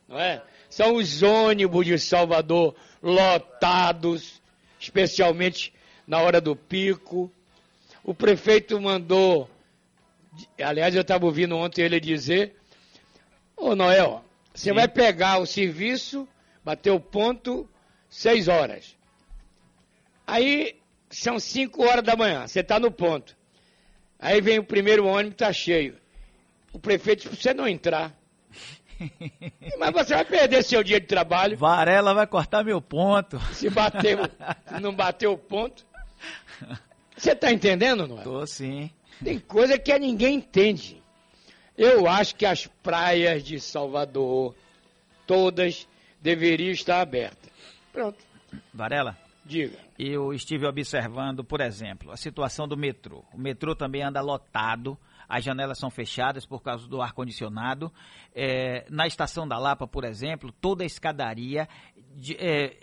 [0.09, 0.43] não é?
[0.68, 4.41] São os ônibus de Salvador lotados,
[4.81, 5.72] especialmente
[6.07, 7.31] na hora do pico.
[8.05, 9.48] O prefeito mandou,
[10.62, 12.55] aliás, eu estava ouvindo ontem ele dizer,
[13.57, 14.74] ô Noel, você Sim.
[14.74, 16.28] vai pegar o serviço,
[16.62, 17.66] bater o ponto,
[18.11, 18.94] seis horas.
[20.26, 20.76] Aí
[21.09, 23.34] são cinco horas da manhã, você está no ponto.
[24.18, 25.96] Aí vem o primeiro ônibus, está cheio.
[26.74, 28.14] O prefeito disse, você não entrar.
[29.78, 31.57] Mas você vai perder seu dia de trabalho.
[31.57, 33.40] Varela vai cortar meu ponto.
[33.55, 34.18] Se bateu,
[34.66, 35.86] se não bateu o ponto.
[37.17, 38.23] Você está entendendo, não é?
[38.23, 38.91] Tô sim.
[39.23, 41.03] Tem coisa que ninguém entende.
[41.77, 44.55] Eu acho que as praias de Salvador,
[45.27, 45.89] todas,
[46.21, 47.51] deveriam estar abertas.
[47.93, 48.19] Pronto.
[48.73, 49.17] Varela?
[49.45, 49.79] Diga.
[49.99, 53.25] Eu estive observando, por exemplo, a situação do metrô.
[53.33, 54.99] O metrô também anda lotado,
[55.29, 57.93] as janelas são fechadas por causa do ar-condicionado.
[58.35, 61.69] É, na estação da Lapa, por exemplo, toda a escadaria
[62.15, 62.79] de, é,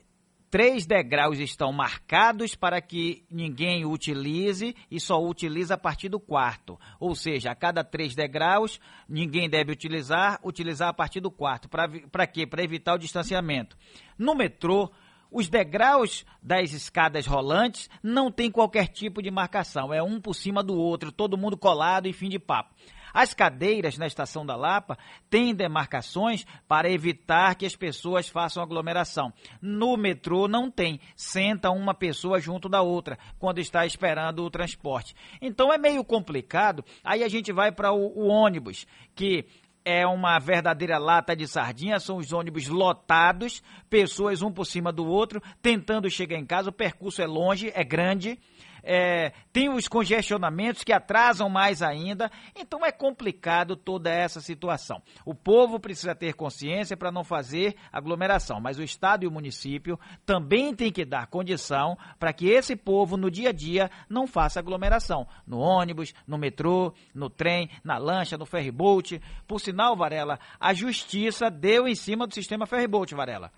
[0.52, 6.78] três degraus estão marcados para que ninguém utilize e só utiliza a partir do quarto.
[6.99, 11.70] Ou seja, a cada três degraus, ninguém deve utilizar, utilizar a partir do quarto.
[11.70, 12.45] Para quê?
[12.45, 13.78] Para evitar o distanciamento.
[14.18, 14.91] No metrô,
[15.32, 20.62] os degraus das escadas rolantes não tem qualquer tipo de marcação, é um por cima
[20.62, 22.76] do outro, todo mundo colado e fim de papo.
[23.14, 24.97] As cadeiras na estação da Lapa
[25.30, 29.34] têm demarcações para evitar que as pessoas façam aglomeração.
[29.62, 35.16] No metrô não tem, senta uma pessoa junto da outra quando está esperando o transporte.
[35.41, 36.84] Então é meio complicado.
[37.03, 38.86] Aí a gente vai para o, o ônibus,
[39.16, 39.45] que
[39.84, 45.05] é uma verdadeira lata de sardinha, são os ônibus lotados, pessoas um por cima do
[45.05, 48.39] outro, tentando chegar em casa, o percurso é longe, é grande,
[48.84, 52.32] é, tem os congestionamentos que atrasam mais ainda.
[52.56, 55.02] Então é complicado toda essa situação.
[55.26, 60.00] O povo precisa ter consciência para não fazer aglomeração, mas o Estado e o município
[60.26, 64.60] também têm que dar condição para que esse povo no dia a dia não faça
[64.60, 65.28] aglomeração.
[65.46, 69.22] No ônibus, no metrô, no trem, na lancha, no ferryboat.
[69.48, 73.52] Por sinal, Varela, a justiça deu em cima do sistema ferryboat, Varela.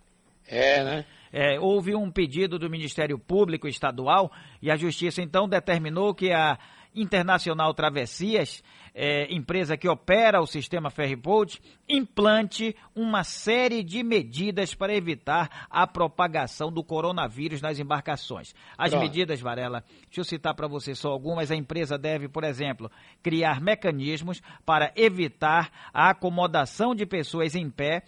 [0.48, 1.06] É, né?
[1.34, 4.32] É, houve um pedido do Ministério Público Estadual
[4.62, 6.60] e a Justiça então determinou que a
[6.96, 8.64] Internacional Travessias,
[8.94, 11.60] é, empresa que opera o sistema Ferryboat,
[11.90, 18.54] implante uma série de medidas para evitar a propagação do coronavírus nas embarcações.
[18.78, 19.02] As Pronto.
[19.02, 21.50] medidas, Varela, deixa eu citar para você só algumas.
[21.50, 22.92] A empresa deve, por exemplo,
[23.24, 28.04] criar mecanismos para evitar a acomodação de pessoas em pé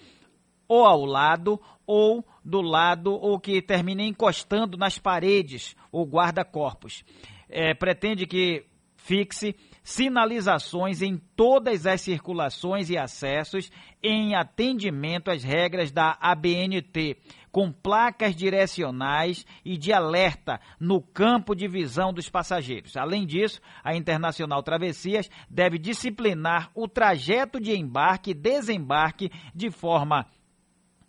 [0.68, 7.03] ou ao lado ou do lado ou que termine encostando nas paredes ou guarda-corpos.
[7.49, 8.66] É, pretende que
[9.05, 17.18] fixe sinalizações em todas as circulações e acessos em atendimento às regras da ABNT,
[17.51, 22.97] com placas direcionais e de alerta no campo de visão dos passageiros.
[22.97, 30.26] Além disso, a Internacional Travessias deve disciplinar o trajeto de embarque e desembarque de forma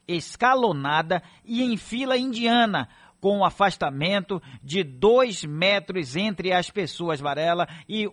[0.06, 2.88] escalonada e em fila indiana,
[3.20, 8.08] com um afastamento de dois metros entre as pessoas, Varela, e,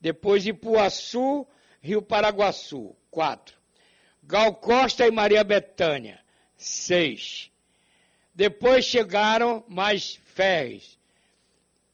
[0.00, 1.46] Depois Ipuaçu,
[1.80, 3.56] Rio Paraguaçu, quatro.
[4.22, 6.22] Gal Costa e Maria Betânia,
[6.56, 7.50] seis.
[8.34, 10.98] Depois chegaram mais ferres,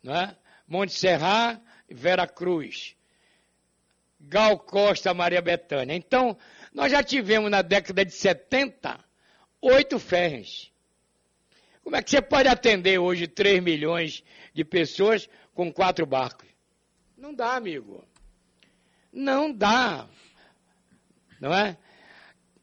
[0.02, 0.36] né?
[0.66, 2.96] Monte Serra e Vera Cruz.
[4.20, 5.94] Gal Costa, Maria Bethânia.
[5.94, 6.36] Então,
[6.72, 9.02] nós já tivemos na década de 70
[9.62, 10.70] oito ferres.
[11.82, 14.22] Como é que você pode atender hoje 3 milhões
[14.54, 16.48] de pessoas com quatro barcos?
[17.16, 18.04] Não dá, amigo.
[19.12, 20.08] Não dá.
[21.40, 21.76] Não é?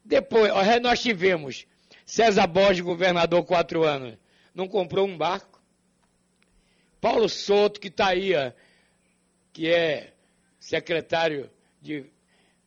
[0.04, 0.50] Depois,
[0.80, 1.66] nós tivemos
[2.06, 4.16] César Borges, governador, quatro anos,
[4.54, 5.60] não comprou um barco.
[7.00, 8.32] Paulo Souto, que está aí,
[9.52, 10.14] que é
[10.68, 11.50] secretário
[11.80, 12.04] de,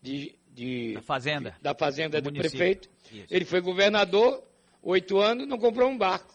[0.02, 2.89] de, de da Fazenda, da fazenda do, do prefeito.
[3.12, 3.28] Isso.
[3.30, 4.43] Ele foi governador,
[4.82, 6.34] oito anos, não comprou um barco.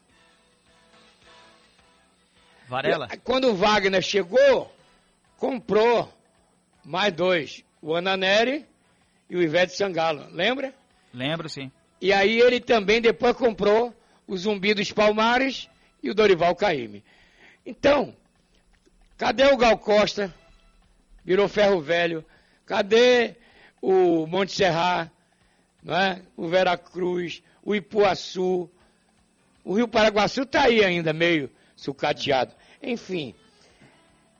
[2.69, 3.09] Varela.
[3.13, 4.73] E, quando o Wagner chegou,
[5.39, 6.13] comprou
[6.85, 8.65] mais dois, o Ananeri
[9.29, 10.73] e o Ivete Sangalo, lembra?
[11.13, 11.73] Lembro, sim.
[12.01, 13.93] E aí ele também depois comprou
[14.27, 15.69] o Zumbi dos Palmares
[16.01, 17.03] e o Dorival Caymmi.
[17.65, 18.15] Então,
[19.17, 20.33] cadê o Gal Costa?
[21.27, 22.25] Virou ferro velho.
[22.65, 23.35] Cadê
[23.83, 25.11] o Monte Serra,
[25.83, 26.23] não é?
[26.37, 28.71] o Veracruz, o Ipuaçu?
[29.65, 32.55] O Rio Paraguaçu está aí ainda meio sucateado.
[32.81, 33.35] Enfim,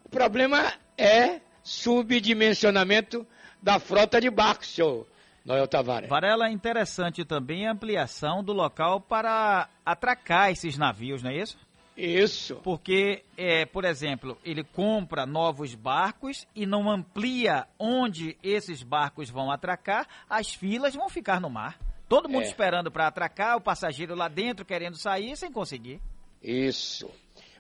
[0.05, 3.27] o problema é subdimensionamento
[3.61, 5.07] da frota de barcos, senhor
[5.45, 6.09] Noel Tavares.
[6.09, 11.59] Varela, interessante também a ampliação do local para atracar esses navios, não é isso?
[11.97, 12.57] Isso.
[12.57, 19.51] Porque, é, por exemplo, ele compra novos barcos e não amplia onde esses barcos vão
[19.51, 21.79] atracar, as filas vão ficar no mar.
[22.09, 22.47] Todo mundo é.
[22.47, 26.01] esperando para atracar, o passageiro lá dentro querendo sair sem conseguir.
[26.43, 27.11] Isso.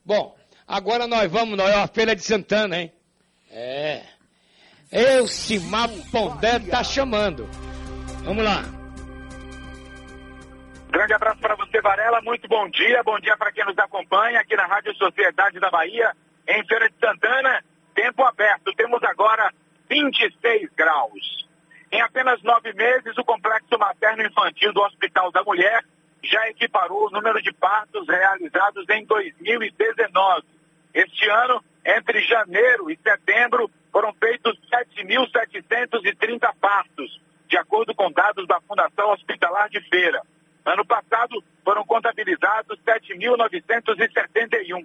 [0.04, 0.36] Bom,
[0.68, 2.92] agora nós vamos, nós é a Feira de Santana, hein?
[3.50, 4.04] É.
[4.92, 7.48] Elcimar Pondé tá chamando.
[8.22, 8.62] Vamos lá.
[10.96, 12.22] Grande abraço para você, Varela.
[12.22, 13.02] Muito bom dia.
[13.02, 16.10] Bom dia para quem nos acompanha aqui na Rádio Sociedade da Bahia,
[16.48, 17.62] em Feira de Santana.
[17.94, 18.72] Tempo aberto.
[18.74, 19.52] Temos agora
[19.90, 21.46] 26 graus.
[21.92, 25.84] Em apenas nove meses, o complexo materno-infantil do Hospital da Mulher
[26.24, 30.46] já equiparou o número de partos realizados em 2019.
[30.94, 34.58] Este ano, entre janeiro e setembro, foram feitos
[34.96, 40.22] 7.730 partos, de acordo com dados da Fundação Hospitalar de Feira.
[40.66, 44.84] Ano passado, foram contabilizados 7.971.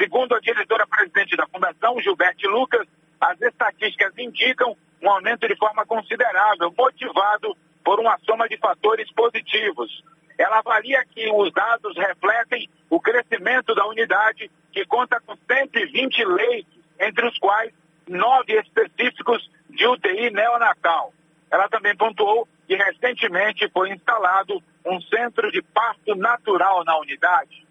[0.00, 2.86] Segundo a diretora-presidente da Fundação, Gilberte Lucas,
[3.20, 10.04] as estatísticas indicam um aumento de forma considerável, motivado por uma soma de fatores positivos.
[10.38, 16.78] Ela avalia que os dados refletem o crescimento da unidade, que conta com 120 leitos,
[17.00, 17.72] entre os quais
[18.08, 21.12] nove específicos de UTI neonatal.
[21.50, 27.66] Ela também pontuou que recentemente foi instalado um centro de parto natural na unidade.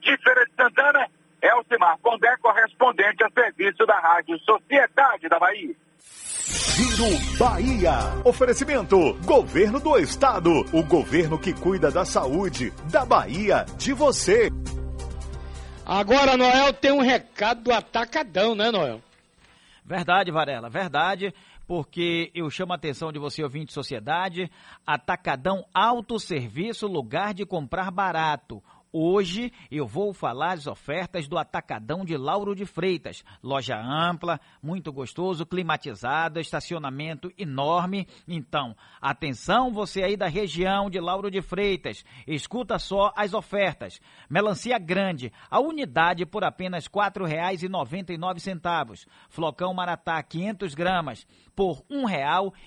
[0.00, 1.08] De Feira de Santana,
[1.40, 5.74] Elcimar Condé, correspondente a serviço da Rádio Sociedade da Bahia.
[5.98, 7.92] Giro Bahia.
[8.24, 10.50] Oferecimento: Governo do Estado.
[10.72, 14.50] O governo que cuida da saúde da Bahia, de você.
[15.84, 19.00] Agora, Noel, tem um recado do Atacadão, né, Noel?
[19.84, 21.32] Verdade, Varela, verdade
[21.68, 24.50] porque eu chamo a atenção de você, ouvinte de sociedade,
[24.86, 28.62] Atacadão Autosserviço, lugar de comprar barato.
[28.90, 33.22] Hoje eu vou falar as ofertas do Atacadão de Lauro de Freitas.
[33.42, 38.08] Loja ampla, muito gostoso, climatizado, estacionamento enorme.
[38.26, 42.02] Então, atenção você aí da região de Lauro de Freitas.
[42.26, 44.00] Escuta só as ofertas.
[44.28, 49.06] Melancia grande, a unidade por apenas R$ 4,99.
[49.28, 52.00] Flocão Maratá, 500 gramas, por R$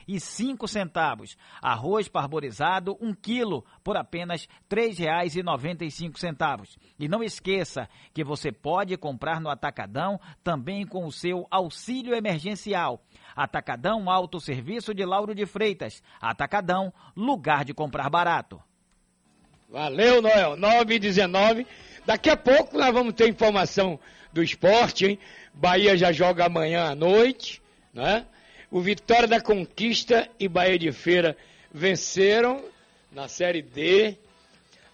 [0.07, 1.35] 1,05.
[1.59, 6.77] Arroz parborizado, 1 quilo, por apenas R$ 3,95 centavos.
[6.99, 13.01] E não esqueça que você pode comprar no Atacadão também com o seu auxílio emergencial.
[13.35, 16.03] Atacadão Autosserviço de Lauro de Freitas.
[16.19, 18.61] Atacadão, lugar de comprar barato.
[19.69, 20.57] Valeu, Noel.
[20.57, 21.67] 9 e 19.
[22.05, 23.99] Daqui a pouco nós vamos ter informação
[24.33, 25.19] do esporte, hein?
[25.53, 27.61] Bahia já joga amanhã à noite,
[27.93, 28.25] né?
[28.69, 31.37] O Vitória da Conquista e Bahia de Feira
[31.73, 32.63] venceram
[33.11, 34.17] na Série D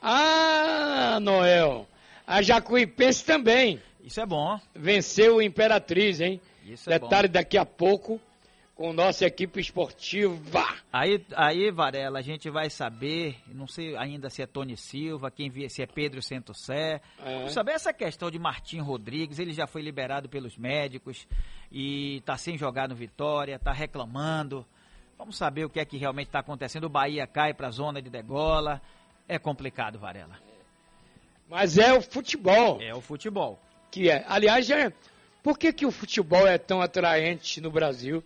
[0.02, 1.88] ah, Noel,
[2.26, 3.82] a Jacuipense também.
[4.04, 4.60] Isso é bom.
[4.74, 6.40] Venceu o Imperatriz, hein?
[6.66, 7.34] Isso é Detalhe bom.
[7.34, 8.22] daqui a pouco
[8.78, 10.64] com nossa equipe esportiva.
[10.94, 15.50] Aí, aí, Varela, a gente vai saber, não sei ainda se é Tony Silva, quem
[15.50, 17.02] via, se é Pedro Santosé.
[17.26, 17.34] É.
[17.38, 21.28] Vamos saber essa questão de Martim Rodrigues, ele já foi liberado pelos médicos
[21.72, 24.64] e está sem jogar no Vitória, está reclamando.
[25.18, 26.84] Vamos saber o que é que realmente está acontecendo.
[26.84, 28.80] O Bahia cai para a zona de degola.
[29.28, 30.40] É complicado, Varela.
[31.50, 32.82] Mas é o futebol.
[32.82, 33.60] É o futebol.
[33.92, 34.26] Que é.
[34.28, 34.92] Aliás, é,
[35.42, 38.24] por que, que o futebol é tão atraente no Brasil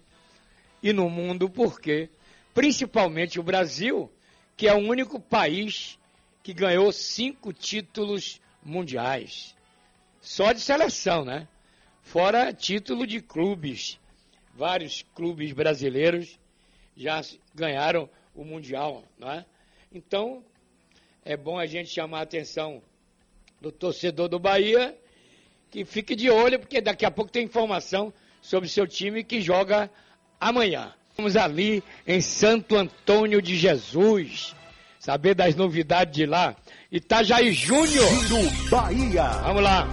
[0.82, 1.50] e no mundo?
[1.50, 2.10] Por quê?
[2.54, 4.12] Principalmente o Brasil,
[4.58, 5.98] que é o único país
[6.44, 9.56] que ganhou cinco títulos mundiais.
[10.20, 11.48] Só de seleção, né?
[12.02, 14.00] Fora título de clubes.
[14.54, 16.40] Vários clubes brasileiros
[16.96, 17.22] já
[17.56, 19.46] ganharam o Mundial, não é?
[19.92, 20.44] Então,
[21.24, 22.82] é bom a gente chamar a atenção
[23.60, 24.98] do torcedor do Bahia,
[25.70, 28.12] que fique de olho, porque daqui a pouco tem informação
[28.42, 29.90] sobre seu time que joga
[30.40, 30.94] amanhã.
[31.16, 34.56] Vamos ali em Santo Antônio de Jesus,
[35.00, 36.56] saber das novidades de lá.
[36.92, 38.10] Itajaí Júnior.
[38.70, 39.28] Bahia.
[39.44, 39.88] Vamos lá.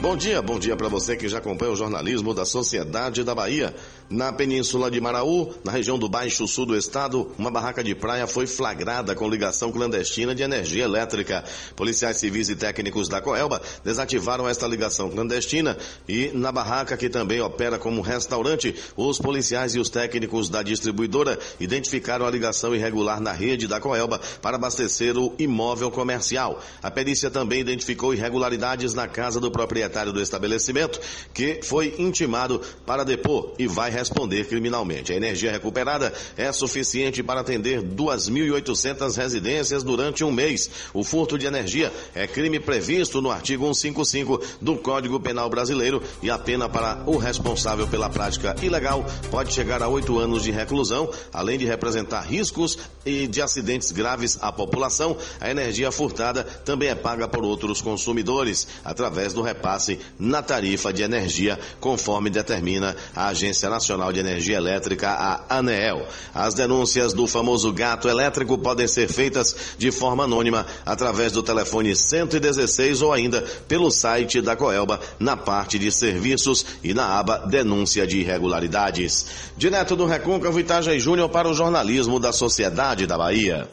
[0.00, 3.74] Bom dia, bom dia para você que já acompanha o jornalismo da Sociedade da Bahia.
[4.10, 8.26] Na península de Maraú, na região do Baixo Sul do estado, uma barraca de praia
[8.26, 11.44] foi flagrada com ligação clandestina de energia elétrica.
[11.76, 15.76] Policiais civis e técnicos da Coelba desativaram esta ligação clandestina
[16.08, 21.38] e na barraca que também opera como restaurante, os policiais e os técnicos da distribuidora
[21.60, 26.62] identificaram a ligação irregular na rede da Coelba para abastecer o imóvel comercial.
[26.82, 30.98] A perícia também identificou irregularidades na casa do proprietário do estabelecimento,
[31.34, 35.12] que foi intimado para depor e vai responder criminalmente.
[35.12, 40.70] A energia recuperada é suficiente para atender 2.800 residências durante um mês.
[40.94, 46.30] O furto de energia é crime previsto no artigo 155 do Código Penal Brasileiro e
[46.30, 51.10] a pena para o responsável pela prática ilegal pode chegar a oito anos de reclusão,
[51.32, 52.78] além de representar riscos
[53.08, 55.16] e de acidentes graves à população.
[55.40, 61.02] A energia furtada também é paga por outros consumidores através do repasse na tarifa de
[61.02, 66.06] energia, conforme determina a Agência Nacional de Energia Elétrica, a ANEEL.
[66.34, 71.96] As denúncias do famoso gato elétrico podem ser feitas de forma anônima através do telefone
[71.96, 78.06] 116 ou ainda pelo site da Coelba na parte de serviços e na aba denúncia
[78.06, 79.26] de irregularidades.
[79.56, 83.68] Direto do Recôncavo Itajaí Júnior para o jornalismo da Sociedade da Bahia.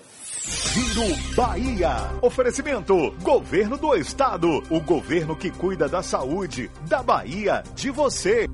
[0.48, 1.96] Giro Bahia.
[2.22, 4.64] Oferecimento: Governo do Estado.
[4.70, 8.48] O governo que cuida da saúde da Bahia, de você.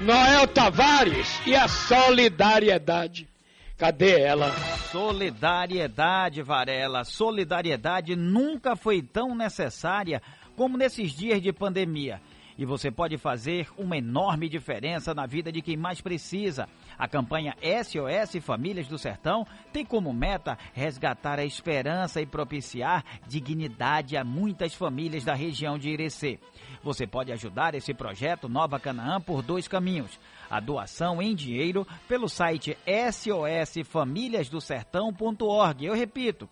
[0.00, 3.28] Noel Tavares e a solidariedade.
[3.76, 4.50] Cadê ela?
[4.90, 7.04] Solidariedade, Varela.
[7.04, 10.20] Solidariedade nunca foi tão necessária
[10.56, 12.20] como nesses dias de pandemia.
[12.56, 16.68] E você pode fazer uma enorme diferença na vida de quem mais precisa.
[16.98, 24.16] A campanha SOS Famílias do Sertão tem como meta resgatar a esperança e propiciar dignidade
[24.16, 26.38] a muitas famílias da região de Irecê.
[26.82, 30.20] Você pode ajudar esse projeto Nova Canaã por dois caminhos.
[30.50, 35.84] A doação em dinheiro pelo site sosfamiliasdosertão.org.
[35.84, 36.48] Eu repito,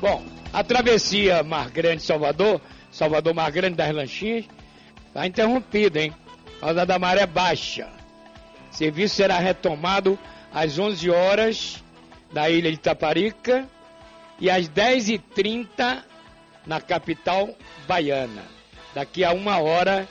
[0.00, 4.44] Bom, a travessia Mar Grande Salvador, Salvador Mar Grande das Lanchinhas,
[5.06, 6.12] está interrompida, hein?
[6.44, 7.88] Por causa da maré baixa.
[8.72, 10.18] O serviço será retomado
[10.52, 11.84] às 11 horas
[12.32, 13.68] da ilha de Taparica
[14.40, 16.02] e às 10h30
[16.66, 17.54] na capital
[17.86, 18.53] baiana.
[18.94, 20.08] Daqui a uma hora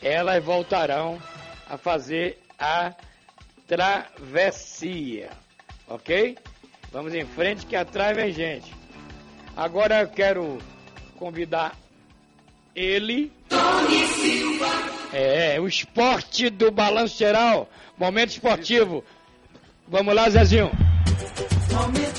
[0.00, 1.20] elas voltarão
[1.68, 2.92] a fazer a
[3.66, 5.30] travessia,
[5.88, 6.36] ok?
[6.92, 8.72] Vamos em frente que atrás vem gente.
[9.56, 10.58] Agora eu quero
[11.18, 11.76] convidar
[12.74, 13.32] ele.
[13.48, 14.66] Tony Silva.
[15.12, 17.68] É, o esporte do balanço geral.
[17.96, 19.04] Momento esportivo.
[19.88, 20.70] Vamos lá, Zezinho.
[21.72, 22.13] Momento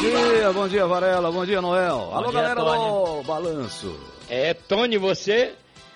[0.00, 2.10] dia, bom dia, Varela, bom dia, Noel.
[2.12, 3.18] Alô, dia, galera Tony.
[3.18, 4.00] do Balanço.
[4.28, 5.52] É, Tony, você,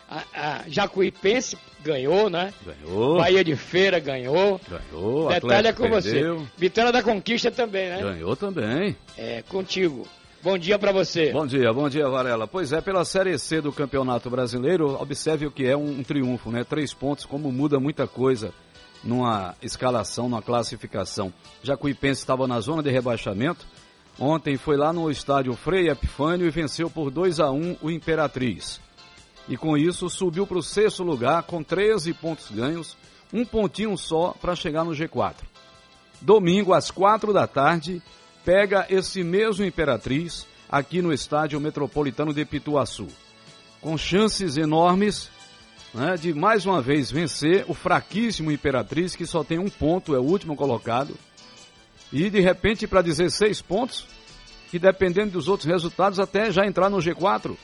[0.09, 2.53] a, a Jacuipense ganhou, né?
[2.65, 3.19] Ganhou.
[3.19, 4.61] Bahia de Feira ganhou.
[4.69, 6.39] Ganhou, Detalhe é com perdeu.
[6.39, 6.47] você.
[6.57, 8.01] Vitória da Conquista também, né?
[8.03, 8.97] Ganhou também.
[9.17, 10.07] É, contigo.
[10.43, 11.33] Bom dia pra você.
[11.33, 12.47] Bom dia, bom dia, Varela.
[12.47, 16.51] Pois é, pela Série C do Campeonato Brasileiro, observe o que é um, um triunfo,
[16.51, 16.65] né?
[16.65, 18.53] Três pontos, como muda muita coisa
[19.03, 21.33] numa escalação, numa classificação.
[21.63, 23.67] Jacuipense estava na zona de rebaixamento.
[24.19, 28.81] Ontem foi lá no estádio Frei Epifânio e venceu por 2 a 1 o Imperatriz.
[29.49, 32.97] E com isso subiu para o sexto lugar com 13 pontos ganhos,
[33.33, 35.35] um pontinho só para chegar no G4.
[36.21, 38.01] Domingo, às quatro da tarde,
[38.45, 43.09] pega esse mesmo Imperatriz aqui no estádio metropolitano de Pituaçu.
[43.81, 45.29] Com chances enormes
[45.93, 50.19] né, de mais uma vez vencer o fraquíssimo Imperatriz, que só tem um ponto, é
[50.19, 51.15] o último colocado.
[52.15, 54.07] E de repente para 16 pontos,
[54.71, 57.57] que dependendo dos outros resultados, até já entrar no G4.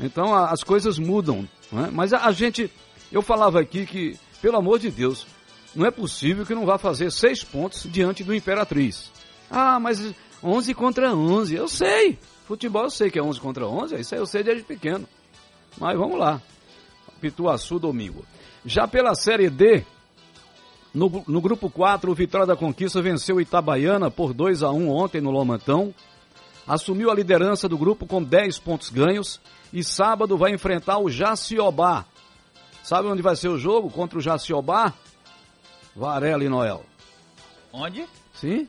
[0.00, 1.48] Então a- as coisas mudam.
[1.72, 1.88] né?
[1.92, 2.70] Mas a, a gente,
[3.10, 5.26] eu falava aqui que, pelo amor de Deus,
[5.74, 9.10] não é possível que não vá fazer seis pontos diante do Imperatriz.
[9.50, 10.12] Ah, mas
[10.42, 12.18] 11 contra 11, eu sei.
[12.46, 15.08] Futebol eu sei que é 11 contra 11, isso aí eu sei desde pequeno.
[15.78, 16.42] Mas vamos lá.
[17.20, 18.24] Pituaçu domingo.
[18.64, 19.84] Já pela Série D,
[20.96, 24.88] no, no grupo 4, o Vitória da Conquista venceu o Itabaiana por 2 a 1
[24.88, 25.94] ontem no Lomantão.
[26.66, 29.38] Assumiu a liderança do grupo com 10 pontos ganhos
[29.70, 32.06] e sábado vai enfrentar o Jaciobá.
[32.82, 34.94] Sabe onde vai ser o jogo contra o Jaciobá?
[35.94, 36.82] Varela e Noel.
[37.70, 38.06] Onde?
[38.32, 38.66] Sim?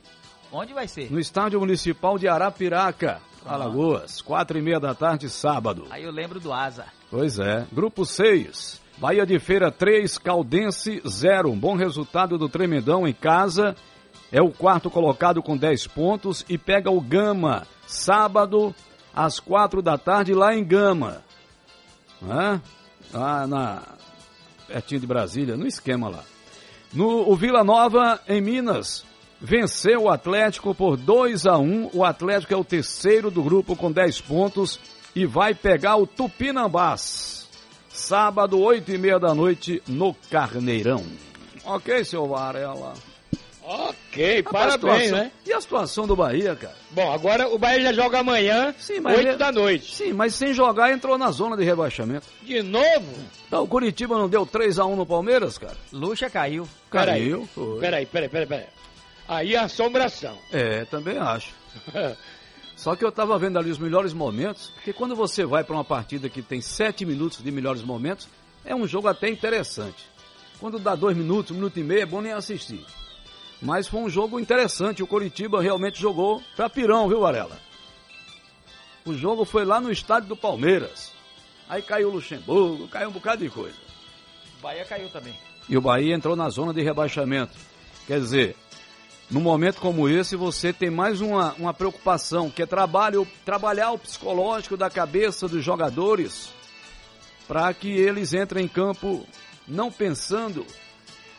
[0.52, 1.10] Onde vai ser?
[1.10, 5.86] No Estádio Municipal de Arapiraca, Alagoas, quatro e meia da tarde, sábado.
[5.88, 6.84] Aí eu lembro do Asa.
[7.10, 7.66] Pois é.
[7.72, 8.77] Grupo 6.
[9.00, 11.52] Bahia de Feira 3, Caldense 0.
[11.52, 13.76] Um bom resultado do Tremendão em casa.
[14.32, 18.74] É o quarto colocado com 10 pontos e pega o Gama sábado
[19.14, 21.22] às quatro da tarde lá em Gama.
[22.20, 22.60] Né?
[23.14, 23.82] Lá na
[24.66, 26.24] pertinho de Brasília, no esquema lá.
[26.92, 29.04] No o Vila Nova em Minas
[29.40, 31.90] venceu o Atlético por 2 a 1.
[31.94, 34.80] O Atlético é o terceiro do grupo com 10 pontos
[35.14, 37.37] e vai pegar o Tupinambás.
[37.98, 41.04] Sábado, 8 e meia da noite, no Carneirão.
[41.64, 42.94] Ok, seu Varela.
[43.60, 45.32] Ok, A parabéns, situação- né?
[45.44, 46.74] E a situação do Bahia, cara?
[46.92, 49.94] Bom, agora o Bahia já joga amanhã, Sim, mas 8 ele- da noite.
[49.94, 52.24] Sim, mas sem jogar entrou na zona de rebaixamento.
[52.42, 53.14] De novo?
[53.46, 55.76] Então, o Curitiba não deu 3 a 1 no Palmeiras, cara?
[55.92, 56.66] Lucha caiu.
[56.90, 57.46] Caiu,
[57.80, 58.66] peraí, peraí, peraí, peraí.
[59.26, 60.38] Aí é assombração.
[60.52, 61.52] É, também acho.
[62.78, 65.84] Só que eu tava vendo ali os melhores momentos, porque quando você vai para uma
[65.84, 68.28] partida que tem sete minutos de melhores momentos,
[68.64, 70.08] é um jogo até interessante.
[70.60, 72.86] Quando dá dois minutos, um minuto e meio, é bom nem assistir.
[73.60, 77.58] Mas foi um jogo interessante, o Coritiba realmente jogou pra pirão, viu, Varela?
[79.04, 81.12] O jogo foi lá no estádio do Palmeiras.
[81.68, 83.76] Aí caiu o Luxemburgo, caiu um bocado de coisa.
[84.62, 85.34] Bahia caiu também.
[85.68, 87.58] E o Bahia entrou na zona de rebaixamento.
[88.06, 88.56] Quer dizer,
[89.30, 93.98] num momento como esse, você tem mais uma, uma preocupação, que é trabalho, trabalhar o
[93.98, 96.50] psicológico da cabeça dos jogadores
[97.46, 99.26] para que eles entrem em campo
[99.66, 100.66] não pensando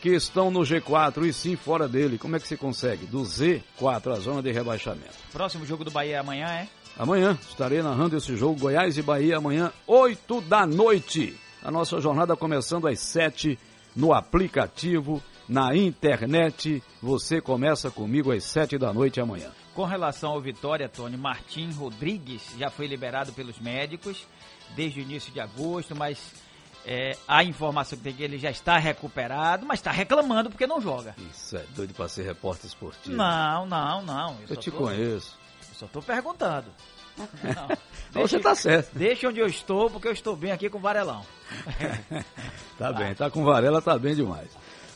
[0.00, 2.16] que estão no G4 e sim fora dele.
[2.16, 3.06] Como é que se consegue?
[3.06, 5.14] Do Z4, a zona de rebaixamento.
[5.32, 6.68] Próximo jogo do Bahia amanhã é?
[6.98, 11.36] Amanhã estarei narrando esse jogo Goiás e Bahia amanhã, 8 da noite.
[11.62, 13.58] A nossa jornada começando às 7
[13.94, 16.82] no aplicativo, na internet.
[17.02, 19.50] Você começa comigo às 7 da noite amanhã.
[19.74, 24.26] Com relação ao Vitória, Tony, Martim Rodrigues já foi liberado pelos médicos
[24.74, 26.32] desde o início de agosto, mas
[26.86, 30.80] é, a informação que tem que ele já está recuperado, mas está reclamando porque não
[30.80, 31.14] joga.
[31.30, 33.16] Isso é doido para ser repórter esportivo.
[33.16, 34.36] Não, não, não.
[34.42, 35.36] Eu, eu te tô, conheço.
[35.68, 36.68] Eu só estou perguntando.
[37.16, 37.68] Não,
[38.12, 38.96] deixa, Você está certo.
[38.96, 41.24] Deixa onde eu estou, porque eu estou bem aqui com o Varelão.
[42.78, 44.48] tá bem, tá com Varela, tá bem demais.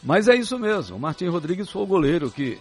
[0.04, 2.58] Mas é isso mesmo, o Martim Rodrigues foi o goleiro que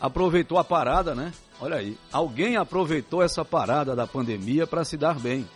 [0.00, 1.30] aproveitou a parada, né?
[1.60, 5.46] Olha aí, alguém aproveitou essa parada da pandemia para se dar bem.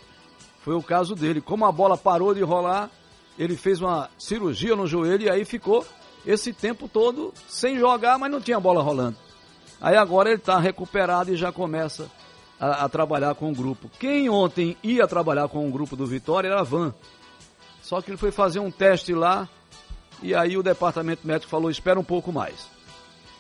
[0.61, 1.41] Foi o caso dele.
[1.41, 2.91] Como a bola parou de rolar,
[3.39, 5.87] ele fez uma cirurgia no joelho e aí ficou
[6.27, 9.17] esse tempo todo sem jogar, mas não tinha bola rolando.
[9.81, 12.11] Aí agora ele está recuperado e já começa
[12.61, 13.91] a, a, trabalhar com o grupo.
[13.99, 16.95] Quem ontem ia trabalhar com o grupo do Vitória era Van.
[17.83, 19.49] Só que ele foi fazer um teste lá
[20.23, 22.69] e aí o departamento médico falou: espera um pouco mais.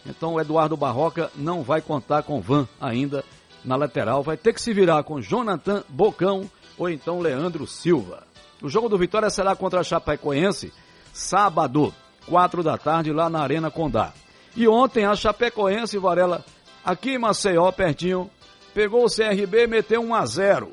[0.06, 3.24] Então o Eduardo Barroca não vai contar com Van ainda
[3.64, 8.24] na lateral, vai ter que se virar com Jonathan Bocão ou então Leandro Silva.
[8.62, 10.72] O jogo do Vitória será contra a Chapecoense,
[11.12, 11.94] sábado,
[12.26, 14.12] quatro da tarde, lá na Arena Condá.
[14.56, 16.44] E ontem a Chapecoense, Varela,
[16.84, 18.30] aqui em Maceió, pertinho,
[18.72, 20.70] pegou o CRB e meteu 1 a 0.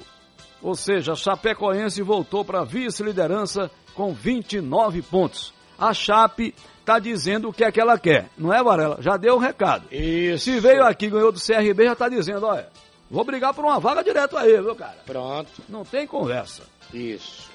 [0.62, 5.54] Ou seja, a Chapecoense voltou para vice-liderança com 29 pontos.
[5.82, 8.98] A Chape está dizendo o que é que ela quer, não é, Varela?
[9.02, 9.92] Já deu o um recado.
[9.92, 10.46] Isso.
[10.46, 12.70] Se veio aqui ganhou do CRB, já está dizendo, olha,
[13.10, 14.98] vou brigar por uma vaga direto aí, viu, cara?
[15.08, 15.50] Pronto.
[15.68, 16.62] Não tem conversa.
[16.94, 17.50] Isso.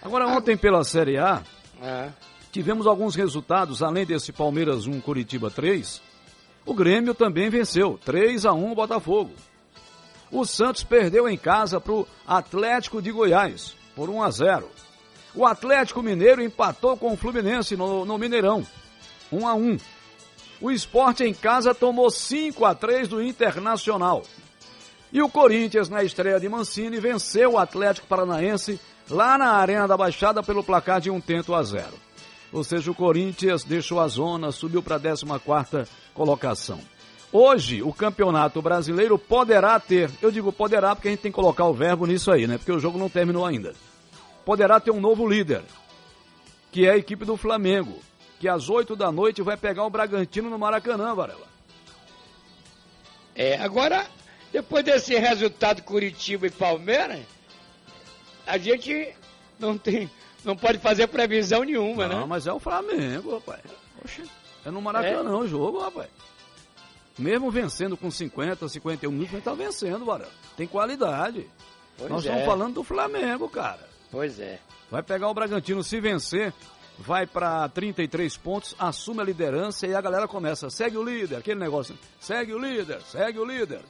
[0.00, 1.42] Agora, ontem pela Série A,
[1.82, 2.10] é.
[2.52, 6.00] tivemos alguns resultados, além desse Palmeiras 1, Curitiba 3.
[6.64, 9.32] O Grêmio também venceu, 3 a 1 o Botafogo.
[10.30, 14.70] O Santos perdeu em casa para o Atlético de Goiás, por 1 a 0.
[15.34, 18.64] O Atlético Mineiro empatou com o Fluminense no, no Mineirão,
[19.32, 19.78] 1 a 1.
[20.60, 24.22] O esporte em casa tomou 5 a 3 do Internacional.
[25.12, 28.80] E o Corinthians, na estreia de Mancini, venceu o Atlético Paranaense
[29.10, 31.94] lá na Arena da Baixada pelo placar de um tento a zero.
[32.52, 35.24] Ou seja, o Corinthians deixou a zona, subiu para a 14
[36.14, 36.78] colocação.
[37.32, 41.64] Hoje, o Campeonato Brasileiro poderá ter, eu digo poderá porque a gente tem que colocar
[41.64, 42.56] o verbo nisso aí, né?
[42.56, 43.74] Porque o jogo não terminou ainda
[44.44, 45.62] poderá ter um novo líder,
[46.70, 48.00] que é a equipe do Flamengo,
[48.38, 51.46] que às 8 da noite vai pegar o Bragantino no Maracanã, Varela.
[53.34, 54.06] É, agora,
[54.52, 57.20] depois desse resultado Curitiba e Palmeiras,
[58.46, 59.14] a gente
[59.58, 60.10] não tem,
[60.44, 62.20] não pode fazer previsão nenhuma, não, né?
[62.20, 63.62] Não, mas é o Flamengo, rapaz.
[64.04, 64.22] Oxe,
[64.64, 65.34] é no Maracanã é.
[65.34, 66.08] o jogo, rapaz.
[67.18, 70.32] Mesmo vencendo com 50, 51 minutos, a gente tá vencendo, Varela.
[70.56, 71.48] Tem qualidade.
[71.96, 72.28] Pois Nós é.
[72.28, 73.93] estamos falando do Flamengo, cara.
[74.14, 74.60] Pois é.
[74.88, 76.54] Vai pegar o Bragantino se vencer,
[76.96, 81.58] vai para 33 pontos, assume a liderança e a galera começa, segue o líder, aquele
[81.58, 83.80] negócio, segue o líder, segue o líder.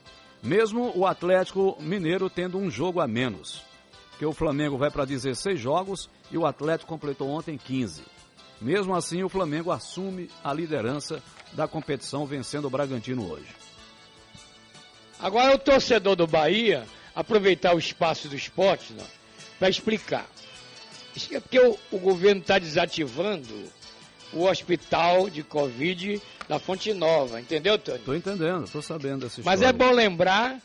[0.43, 3.63] Mesmo o Atlético Mineiro tendo um jogo a menos.
[4.19, 8.03] Que o Flamengo vai para 16 jogos e o Atlético completou ontem 15.
[8.63, 11.23] Mesmo assim, o Flamengo assume a liderança
[11.53, 13.55] da competição, vencendo o Bragantino hoje.
[15.21, 19.24] Agora o torcedor do Bahia, aproveitar o espaço do esporte, não?
[19.65, 20.27] Para explicar.
[21.17, 23.73] Isso é porque o, o governo está desativando
[24.31, 27.97] o hospital de Covid da Fonte Nova, entendeu, Tony?
[27.97, 30.61] Estou entendendo, estou sabendo dessa Mas é bom lembrar,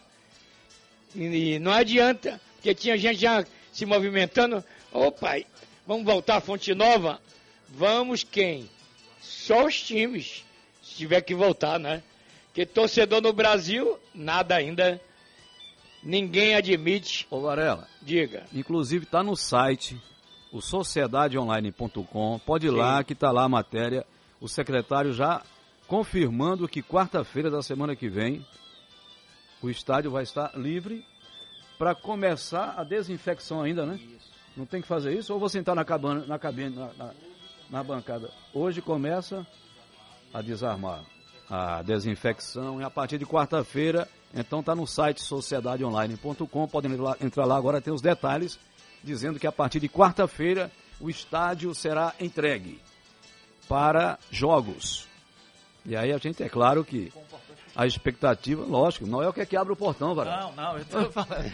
[1.16, 5.46] e não adianta, porque tinha gente já se movimentando, ô pai,
[5.88, 7.22] vamos voltar à Fonte Nova?
[7.70, 8.70] Vamos quem?
[9.22, 10.44] Só os times,
[10.84, 12.04] se tiver que voltar, né?
[12.48, 15.00] Porque torcedor no Brasil, nada ainda
[16.02, 17.28] Ninguém admite.
[17.30, 17.88] Ô Varela.
[18.02, 18.46] Diga.
[18.54, 20.02] Inclusive está no site,
[20.52, 22.40] o sociedadeonline.com.
[22.46, 22.78] Pode ir Sim.
[22.78, 24.06] lá que está lá a matéria.
[24.40, 25.42] O secretário já
[25.88, 28.46] confirmando que quarta-feira da semana que vem
[29.62, 31.06] o estádio vai estar livre
[31.78, 33.96] para começar a desinfecção ainda, né?
[33.96, 34.30] Isso.
[34.56, 35.34] Não tem que fazer isso?
[35.34, 37.12] Ou vou sentar na cabana, na cabine, na, na,
[37.70, 38.30] na bancada?
[38.54, 39.46] Hoje começa
[40.34, 41.04] a desarmar
[41.50, 46.92] a desinfecção e a partir de quarta-feira então está no site sociedadeonline.com, podem
[47.22, 48.60] entrar lá agora, tem os detalhes,
[49.04, 52.80] dizendo que a partir de quarta-feira o estádio será entregue
[53.68, 55.08] para jogos.
[55.86, 57.12] E aí a gente, é claro que
[57.76, 60.52] a expectativa, lógico, não é o que é que abre o portão, Varela.
[60.52, 61.46] Não, não, eu tô falando.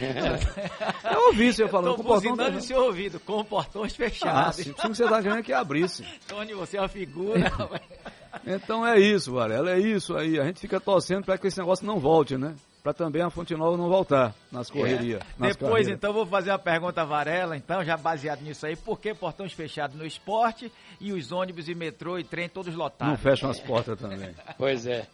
[1.12, 2.36] eu ouvi você falando com o portão.
[2.36, 4.58] Tô no seu ouvido, com portões fechados.
[4.58, 6.04] Ah, sim, que você tá querendo que abrisse.
[6.26, 7.52] Tony, você é uma figura.
[8.46, 10.38] então é isso, Varela, é isso aí.
[10.38, 12.54] A gente fica torcendo para que esse negócio não volte, né?
[12.82, 15.20] Para também a Fonte Nova não voltar nas correrias.
[15.20, 15.24] É.
[15.36, 15.92] Nas Depois, carreiras.
[15.96, 18.76] então, vou fazer uma pergunta a Varela, então, já baseado nisso aí.
[18.76, 20.70] Por que portões fechados no esporte
[21.00, 23.12] e os ônibus e metrô e trem todos lotados?
[23.12, 24.32] Não fecham as portas também.
[24.56, 25.06] Pois é.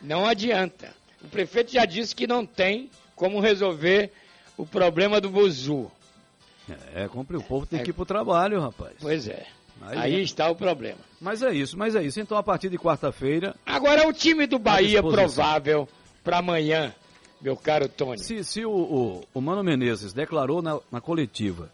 [0.00, 0.92] Não adianta.
[1.22, 4.12] O prefeito já disse que não tem como resolver
[4.56, 5.90] o problema do Buzu.
[6.94, 7.82] É, compre o povo tem é.
[7.84, 8.94] que ir pro trabalho, rapaz.
[9.00, 9.46] Pois é.
[9.82, 10.20] Aí, Aí é.
[10.20, 10.98] está o problema.
[11.20, 12.20] Mas é isso, mas é isso.
[12.20, 13.54] Então, a partir de quarta-feira.
[13.64, 15.88] Agora, o time do Bahia provável
[16.22, 16.94] para amanhã,
[17.40, 18.18] meu caro Tony.
[18.22, 21.70] Se, se o, o, o Mano Menezes declarou na, na coletiva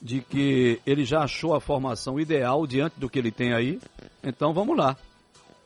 [0.00, 3.80] de que ele já achou a formação ideal diante do que ele tem aí,
[4.22, 4.96] então vamos lá.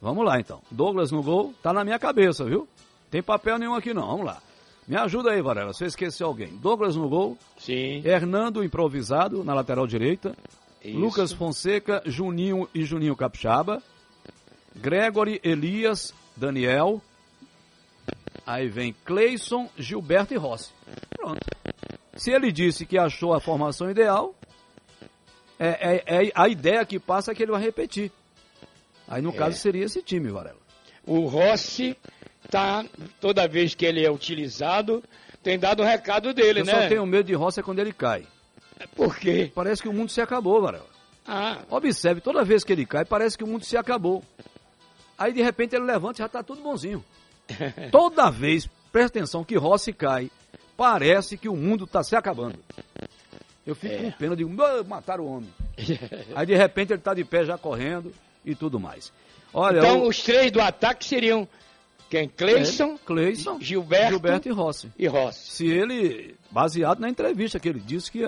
[0.01, 0.61] Vamos lá então.
[0.71, 2.67] Douglas no gol, tá na minha cabeça, viu?
[3.11, 4.43] Tem papel nenhum aqui não, vamos lá.
[4.89, 6.49] Me ajuda aí, Varela, se eu esquecer alguém.
[6.57, 7.39] Douglas no gol.
[7.57, 8.03] Sim.
[8.05, 10.35] Hernando improvisado na lateral direita.
[10.85, 10.99] Isso.
[10.99, 13.83] Lucas Fonseca, Juninho e Juninho Capixaba.
[14.75, 17.01] Gregory, Elias, Daniel.
[18.45, 20.71] Aí vem Cleison, Gilberto e Rossi.
[21.17, 21.41] Pronto.
[22.17, 24.35] Se ele disse que achou a formação ideal,
[25.59, 28.11] é, é, é a ideia que passa é que ele vai repetir.
[29.07, 29.35] Aí no é.
[29.35, 30.59] caso seria esse time, Varela.
[31.07, 31.97] O Rossi
[32.51, 32.85] tá,
[33.21, 35.03] toda vez que ele é utilizado,
[35.43, 36.73] tem dado o recado dele, Eu né?
[36.73, 38.27] Eu só tenho medo de Rossi é quando ele cai.
[38.95, 39.51] Por quê?
[39.55, 40.87] Parece que o mundo se acabou, Varela.
[41.27, 41.59] Ah.
[41.71, 44.23] Observe, toda vez que ele cai, parece que o mundo se acabou.
[45.17, 47.05] Aí de repente ele levanta e já tá tudo bonzinho.
[47.93, 50.31] toda vez, presta atenção, que Rossi cai,
[50.77, 52.59] parece que o mundo tá se acabando.
[53.65, 53.99] Eu fico é.
[53.99, 54.51] com pena, digo,
[54.87, 55.55] mataram o homem.
[56.35, 58.13] Aí de repente ele tá de pé já correndo
[58.45, 59.13] e tudo mais.
[59.55, 60.09] Olha, então, o...
[60.09, 61.49] os três do ataque seriam
[62.13, 62.29] quem?
[62.29, 64.93] Cleison, é, Cleison Gilberto, Gilberto e Rossi.
[64.99, 65.51] E Rossi.
[65.51, 68.23] Se ele, baseado na entrevista que ele disse que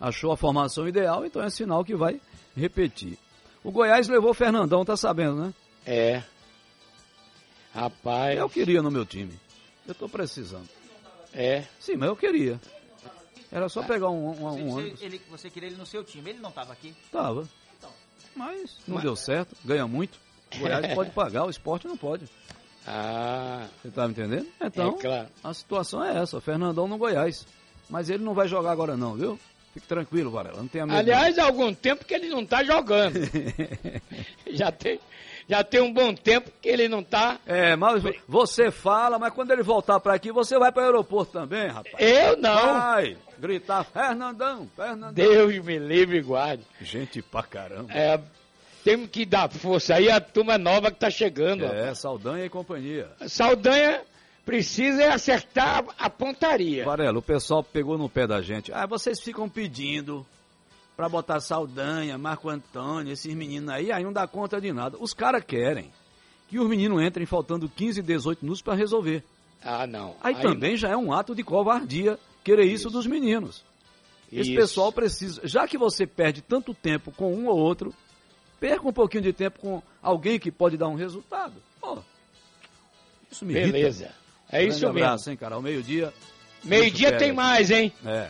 [0.00, 2.20] achou a formação ideal, então é sinal que vai
[2.56, 3.18] repetir.
[3.62, 5.54] O Goiás levou o Fernandão, tá sabendo, né?
[5.84, 6.22] É.
[7.74, 8.38] Rapaz.
[8.38, 9.38] Eu queria no meu time.
[9.86, 10.68] Eu tô precisando.
[11.32, 11.64] É.
[11.78, 12.60] Sim, mas eu queria.
[13.52, 16.38] Era só pegar um, um, um você, ele, você queria ele no seu time, ele
[16.38, 16.94] não estava aqui?
[17.10, 17.48] Tava.
[18.34, 19.04] Mas não Mas...
[19.04, 20.18] deu certo, ganha muito.
[20.54, 22.26] O Goiás pode pagar, o esporte não pode.
[22.86, 23.68] Ah.
[23.82, 24.46] Você tá me entendendo?
[24.60, 25.28] Então, é claro.
[25.42, 27.46] a situação é essa, o Fernandão no Goiás.
[27.88, 29.38] Mas ele não vai jogar agora não, viu?
[29.74, 30.98] Fique tranquilo, Varela, não tenha medo.
[30.98, 33.20] Aliás, há algum tempo que ele não tá jogando.
[34.50, 34.98] já tem
[35.50, 37.40] já tem um bom tempo que ele não tá.
[37.44, 41.32] É, mas você fala, mas quando ele voltar para aqui, você vai para o aeroporto
[41.32, 41.92] também, rapaz.
[41.98, 42.74] Eu não.
[42.74, 45.12] Vai gritar, Fernandão, Fernandão.
[45.12, 46.62] Deus me livre e guarde.
[46.80, 47.92] Gente pra caramba.
[47.92, 48.20] É,
[48.84, 51.64] temos que dar força aí a turma nova que tá chegando.
[51.64, 51.98] É, rapaz.
[51.98, 53.10] Saldanha e companhia.
[53.26, 54.02] Saldanha
[54.44, 56.84] precisa acertar a pontaria.
[56.84, 58.72] Varela, o pessoal pegou no pé da gente.
[58.72, 60.26] Ah, vocês ficam pedindo
[60.96, 64.96] para botar Saldanha, Marco Antônio, esses meninos aí, aí não dá conta de nada.
[65.00, 65.90] Os caras querem
[66.48, 69.24] que os meninos entrem faltando 15, 18 minutos para resolver.
[69.62, 70.16] Ah, não.
[70.20, 70.76] Aí, aí também não.
[70.76, 73.64] já é um ato de covardia querer isso, isso dos meninos.
[74.32, 74.60] Esse isso.
[74.60, 77.94] pessoal precisa, já que você perde tanto tempo com um ou outro,
[78.58, 81.54] perca um pouquinho de tempo com alguém que pode dar um resultado.
[81.82, 81.98] Oh,
[83.30, 84.04] isso me Beleza.
[84.04, 84.20] Irrita.
[84.52, 84.98] É isso mesmo.
[84.98, 85.54] abraço, hein, cara.
[85.54, 86.12] Ao meio-dia.
[86.64, 87.92] Meio-dia tem mais, hein?
[88.04, 88.28] É.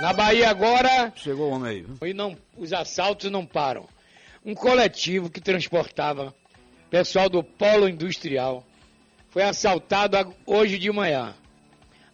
[0.00, 1.12] Na Bahia agora.
[1.16, 2.10] Chegou o homem aí.
[2.10, 3.88] E não, os assaltos não param.
[4.44, 6.34] Um coletivo que transportava
[6.90, 8.64] pessoal do polo industrial
[9.30, 11.34] foi assaltado hoje de manhã.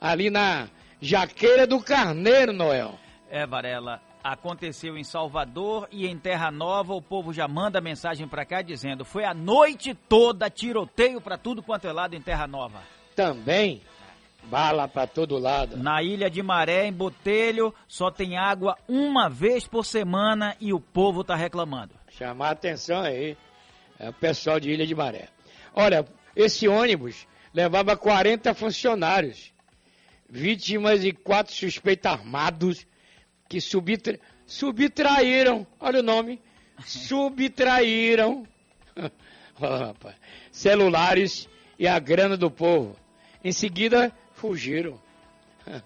[0.00, 0.68] Ali na
[1.00, 2.98] Jaqueira do Carneiro, Noel.
[3.30, 4.00] É, Varela.
[4.22, 6.94] Aconteceu em Salvador e em Terra Nova.
[6.94, 11.62] O povo já manda mensagem para cá dizendo: foi a noite toda tiroteio para tudo
[11.62, 12.82] quanto é lado em Terra Nova.
[13.16, 13.82] Também
[14.44, 15.76] Bala para todo lado.
[15.76, 20.80] Na Ilha de Maré, em Botelho, só tem água uma vez por semana e o
[20.80, 21.94] povo tá reclamando.
[22.10, 23.36] Chamar a atenção aí,
[23.98, 25.28] é o pessoal de Ilha de Maré.
[25.74, 29.52] Olha, esse ônibus levava 40 funcionários,
[30.28, 32.86] vítimas e quatro suspeitos armados
[33.50, 34.18] que subtra...
[34.46, 36.40] subtraíram, olha o nome,
[36.86, 38.46] subtraíram
[39.60, 40.10] oh,
[40.52, 42.96] celulares e a grana do povo.
[43.42, 45.00] Em seguida, fugiram.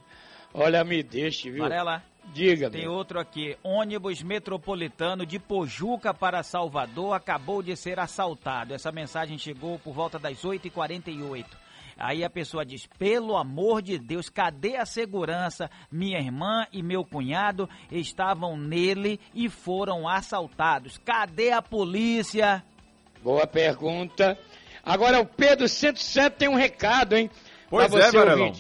[0.52, 1.62] Olha, me deixe, viu?
[1.62, 2.02] Varela.
[2.32, 3.56] Diga, Tem outro aqui.
[3.62, 8.72] Ônibus metropolitano de Pojuca para Salvador acabou de ser assaltado.
[8.72, 11.44] Essa mensagem chegou por volta das 8h48.
[11.98, 15.70] Aí a pessoa diz: pelo amor de Deus, cadê a segurança?
[15.90, 20.98] Minha irmã e meu cunhado estavam nele e foram assaltados.
[21.04, 22.64] Cadê a polícia?
[23.22, 24.38] Boa pergunta.
[24.84, 27.30] Agora o Pedro 107 tem um recado, hein?
[27.70, 28.52] Pois pra é, você Varelão.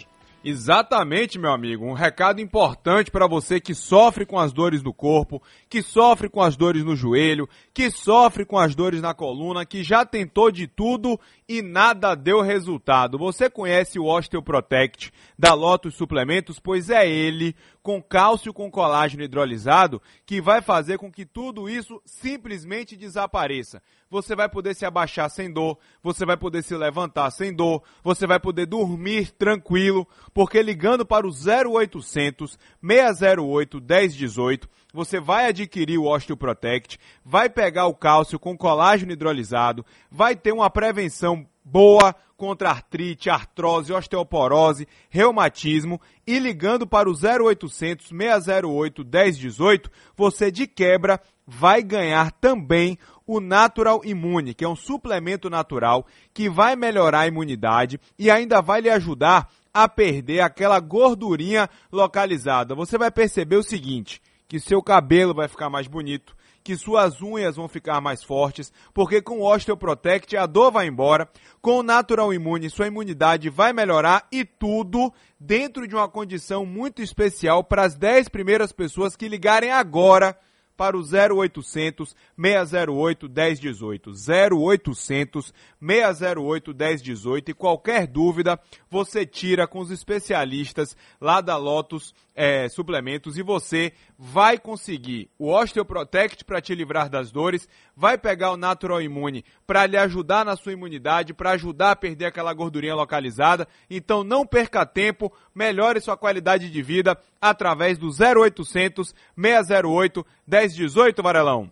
[0.44, 1.86] Exatamente, meu amigo.
[1.86, 5.42] Um recado importante para você que sofre com as dores do corpo,
[5.74, 9.82] que sofre com as dores no joelho, que sofre com as dores na coluna, que
[9.82, 11.18] já tentou de tudo
[11.48, 13.18] e nada deu resultado.
[13.18, 16.60] Você conhece o Osteoprotect da Lotus Suplementos?
[16.60, 22.00] Pois é ele, com cálcio com colágeno hidrolisado, que vai fazer com que tudo isso
[22.04, 23.82] simplesmente desapareça.
[24.08, 28.28] Você vai poder se abaixar sem dor, você vai poder se levantar sem dor, você
[28.28, 36.06] vai poder dormir tranquilo, porque ligando para o 0800 608 1018, você vai adquirir o
[36.06, 43.28] Osteoprotect, vai pegar o cálcio com colágeno hidrolisado, vai ter uma prevenção boa contra artrite,
[43.28, 52.30] artrose, osteoporose, reumatismo e ligando para o 0800 608 1018, você de quebra vai ganhar
[52.32, 52.96] também
[53.26, 58.62] o Natural Immune, que é um suplemento natural que vai melhorar a imunidade e ainda
[58.62, 62.76] vai lhe ajudar a perder aquela gordurinha localizada.
[62.76, 67.56] Você vai perceber o seguinte, que seu cabelo vai ficar mais bonito, que suas unhas
[67.56, 71.28] vão ficar mais fortes, porque com o Osteoprotect a dor vai embora,
[71.60, 77.02] com o Natural Immune sua imunidade vai melhorar e tudo dentro de uma condição muito
[77.02, 80.38] especial para as 10 primeiras pessoas que ligarem agora
[80.76, 84.10] para o 0800 608 1018.
[84.10, 88.58] 0800 608 1018 e qualquer dúvida
[88.90, 95.50] você tira com os especialistas lá da Lotus é, Suplementos e você vai conseguir o
[95.50, 100.56] Osteoprotect para te livrar das dores, vai pegar o Natural Immune para lhe ajudar na
[100.56, 103.68] sua imunidade, para ajudar a perder aquela gordurinha localizada.
[103.88, 111.70] Então não perca tempo, melhore sua qualidade de vida através do 0800 608 1018, Varelão.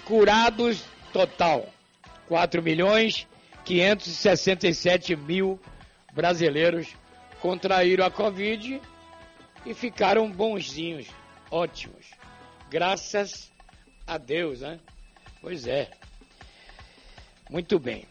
[0.04, 1.66] curados total,
[2.28, 3.26] 4 milhões
[3.64, 5.58] 567 mil
[6.14, 6.97] brasileiros
[7.40, 8.80] contraíram a Covid
[9.64, 11.06] e ficaram bonzinhos,
[11.50, 12.10] ótimos.
[12.70, 13.50] Graças
[14.06, 14.78] a Deus, né?
[15.40, 15.90] Pois é.
[17.50, 18.06] Muito bem.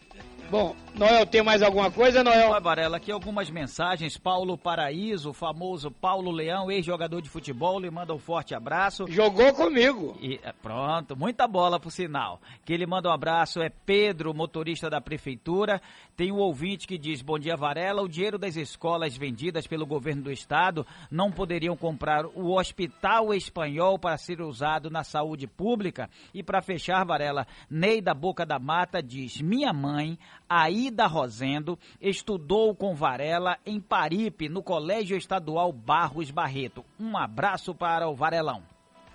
[0.50, 2.50] Bom, Noel, tem mais alguma coisa, Noel?
[2.50, 4.16] Olha, Varela, aqui algumas mensagens.
[4.16, 9.04] Paulo Paraíso, o famoso Paulo Leão, ex-jogador de futebol, lhe manda um forte abraço.
[9.08, 10.16] Jogou comigo.
[10.20, 12.40] E, é, pronto, muita bola por sinal.
[12.64, 15.80] Que ele manda um abraço é Pedro, motorista da prefeitura.
[16.16, 18.02] Tem um ouvinte que diz: Bom dia, Varela.
[18.02, 23.98] O dinheiro das escolas vendidas pelo governo do estado não poderiam comprar o hospital espanhol
[23.98, 26.08] para ser usado na saúde pública.
[26.34, 30.18] E para fechar, Varela, Ney da Boca da Mata diz: Minha mãe,
[30.48, 36.84] Aida Rosendo, estudou com Varela em Paripe, no Colégio Estadual Barros Barreto.
[36.98, 38.62] Um abraço para o Varelão.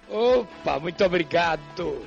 [0.09, 2.05] Opa, muito obrigado.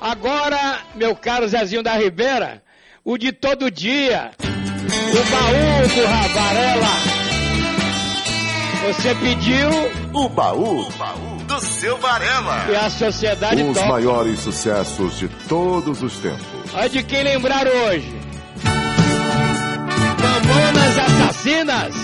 [0.00, 2.62] Agora, meu caro Zezinho da Ribeira,
[3.04, 6.94] o de todo dia, o baú do Varela.
[8.86, 9.68] Você pediu
[10.12, 10.86] O baú
[11.48, 12.66] do seu Varela.
[12.70, 13.88] e a sociedade Os toca.
[13.88, 16.44] maiores sucessos de todos os tempos.
[16.74, 18.12] Olha de quem lembrar hoje.
[21.54, 22.03] Assassinas.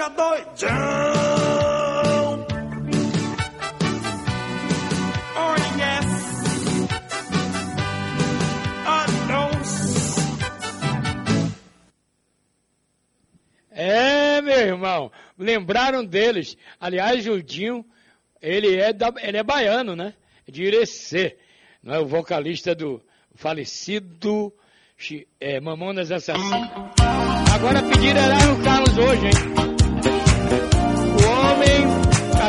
[0.00, 0.70] deixa doidão.
[5.36, 6.06] Oh yes.
[8.86, 9.06] Ah,
[13.70, 16.56] é, meu irmão, lembraram deles.
[16.80, 17.84] Aliás, Judinho,
[18.40, 20.14] ele é, da, ele é baiano, né?
[20.48, 21.36] É de Irecê,
[21.82, 23.02] não é o vocalista do
[23.34, 24.52] falecido
[25.38, 26.70] é, Mamonas Assassinas.
[27.54, 28.22] Agora pediram
[28.52, 29.69] o Carlos hoje, hein?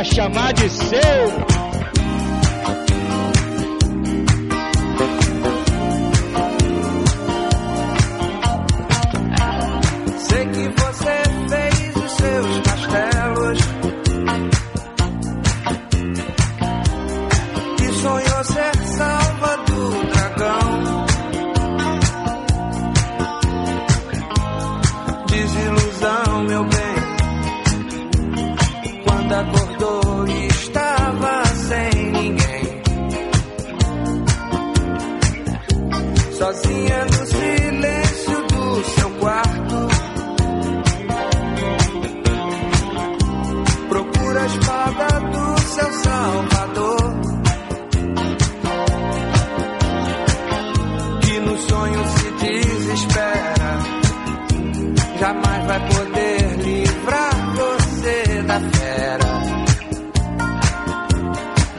[0.04, 1.71] Chamar de seu.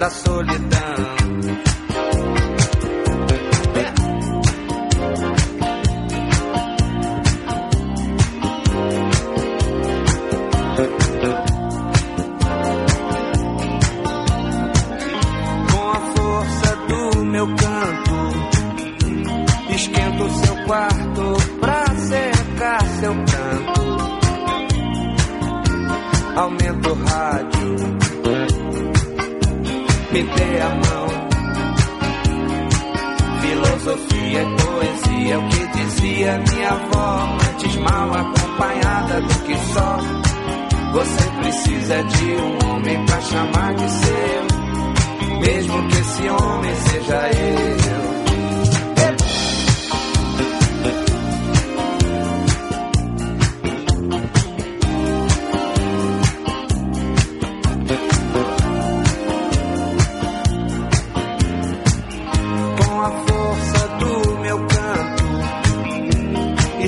[0.03, 0.83] Da solidão.
[26.35, 27.42] Aumenta o rádio,
[30.21, 31.07] dê a mão.
[33.41, 39.97] Filosofia e poesia, o que dizia minha avó, antes mal acompanhada do que só.
[40.93, 48.12] Você precisa de um homem pra chamar de seu, mesmo que esse homem seja eu.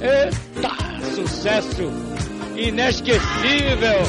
[0.00, 0.70] Eita,
[1.14, 1.92] sucesso
[2.56, 4.02] inesquecível.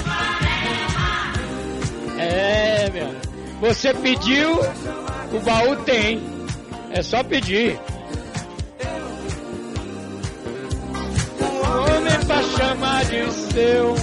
[2.18, 3.16] É, meu.
[3.60, 4.60] Você pediu,
[5.34, 6.22] o baú tem.
[6.92, 7.80] É só pedir.
[11.40, 13.96] Homem pra chamar de seu,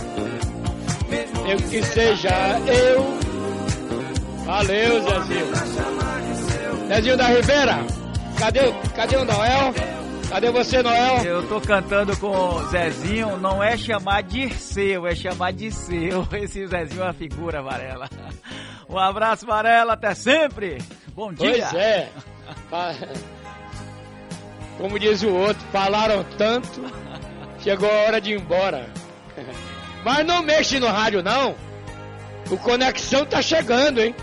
[1.44, 3.18] mesmo que seja eu.
[4.44, 5.46] Valeu, Zezinho.
[6.88, 7.78] Zezinho da Ribeira,
[8.38, 9.74] cadê, cadê o Noel?
[10.28, 11.24] Cadê você, Noel?
[11.24, 16.26] Eu tô cantando com o Zezinho, não é chamar de seu, é chamar de seu.
[16.32, 18.08] Esse Zezinho é uma figura, Varela.
[18.88, 20.78] Um abraço, Varela, até sempre.
[21.14, 21.68] Bom dia.
[21.70, 22.10] Pois é.
[24.76, 26.82] Como diz o outro, falaram tanto,
[27.60, 28.88] chegou a hora de ir embora.
[30.04, 31.54] Mas não mexe no rádio, não.
[32.50, 34.14] O Conexão tá chegando, hein?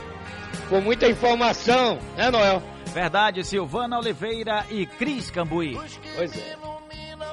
[0.69, 2.61] com muita informação, né, Noel?
[2.95, 5.77] Verdade, Silvana Oliveira e Cris Cambuí.
[6.15, 6.55] Pois é.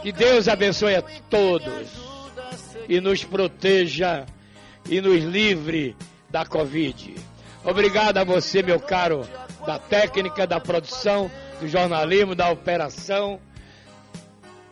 [0.02, 1.89] Que Deus abençoe a todos
[2.89, 4.26] e nos proteja
[4.90, 5.97] e nos livre
[6.28, 7.14] da Covid.
[7.64, 9.24] Obrigado a você, meu caro,
[9.64, 11.30] da técnica, da produção,
[11.60, 13.39] do jornalismo, da operação,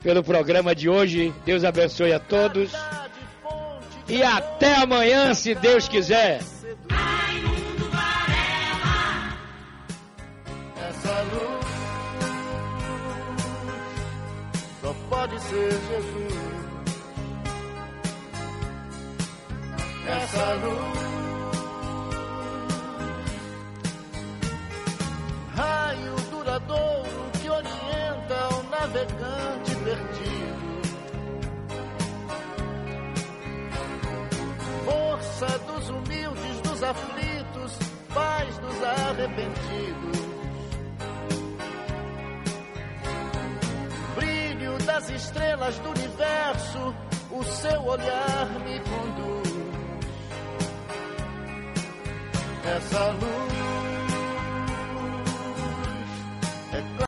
[0.03, 1.33] pelo programa de hoje.
[1.45, 2.73] Deus abençoe a todos.
[4.09, 6.41] E até amanhã, se Deus quiser.
[11.23, 11.71] Luz
[14.81, 16.51] só pode ser Jesus.
[20.07, 20.99] Essa luz,
[25.55, 30.71] raio duradouro que orienta o navegante perdido.
[34.85, 37.79] Força dos humildes, dos aflitos,
[38.13, 40.40] paz dos arrependidos.
[44.79, 46.95] Das estrelas do universo,
[47.31, 49.51] o seu olhar me conduz.
[52.65, 53.90] Essa luz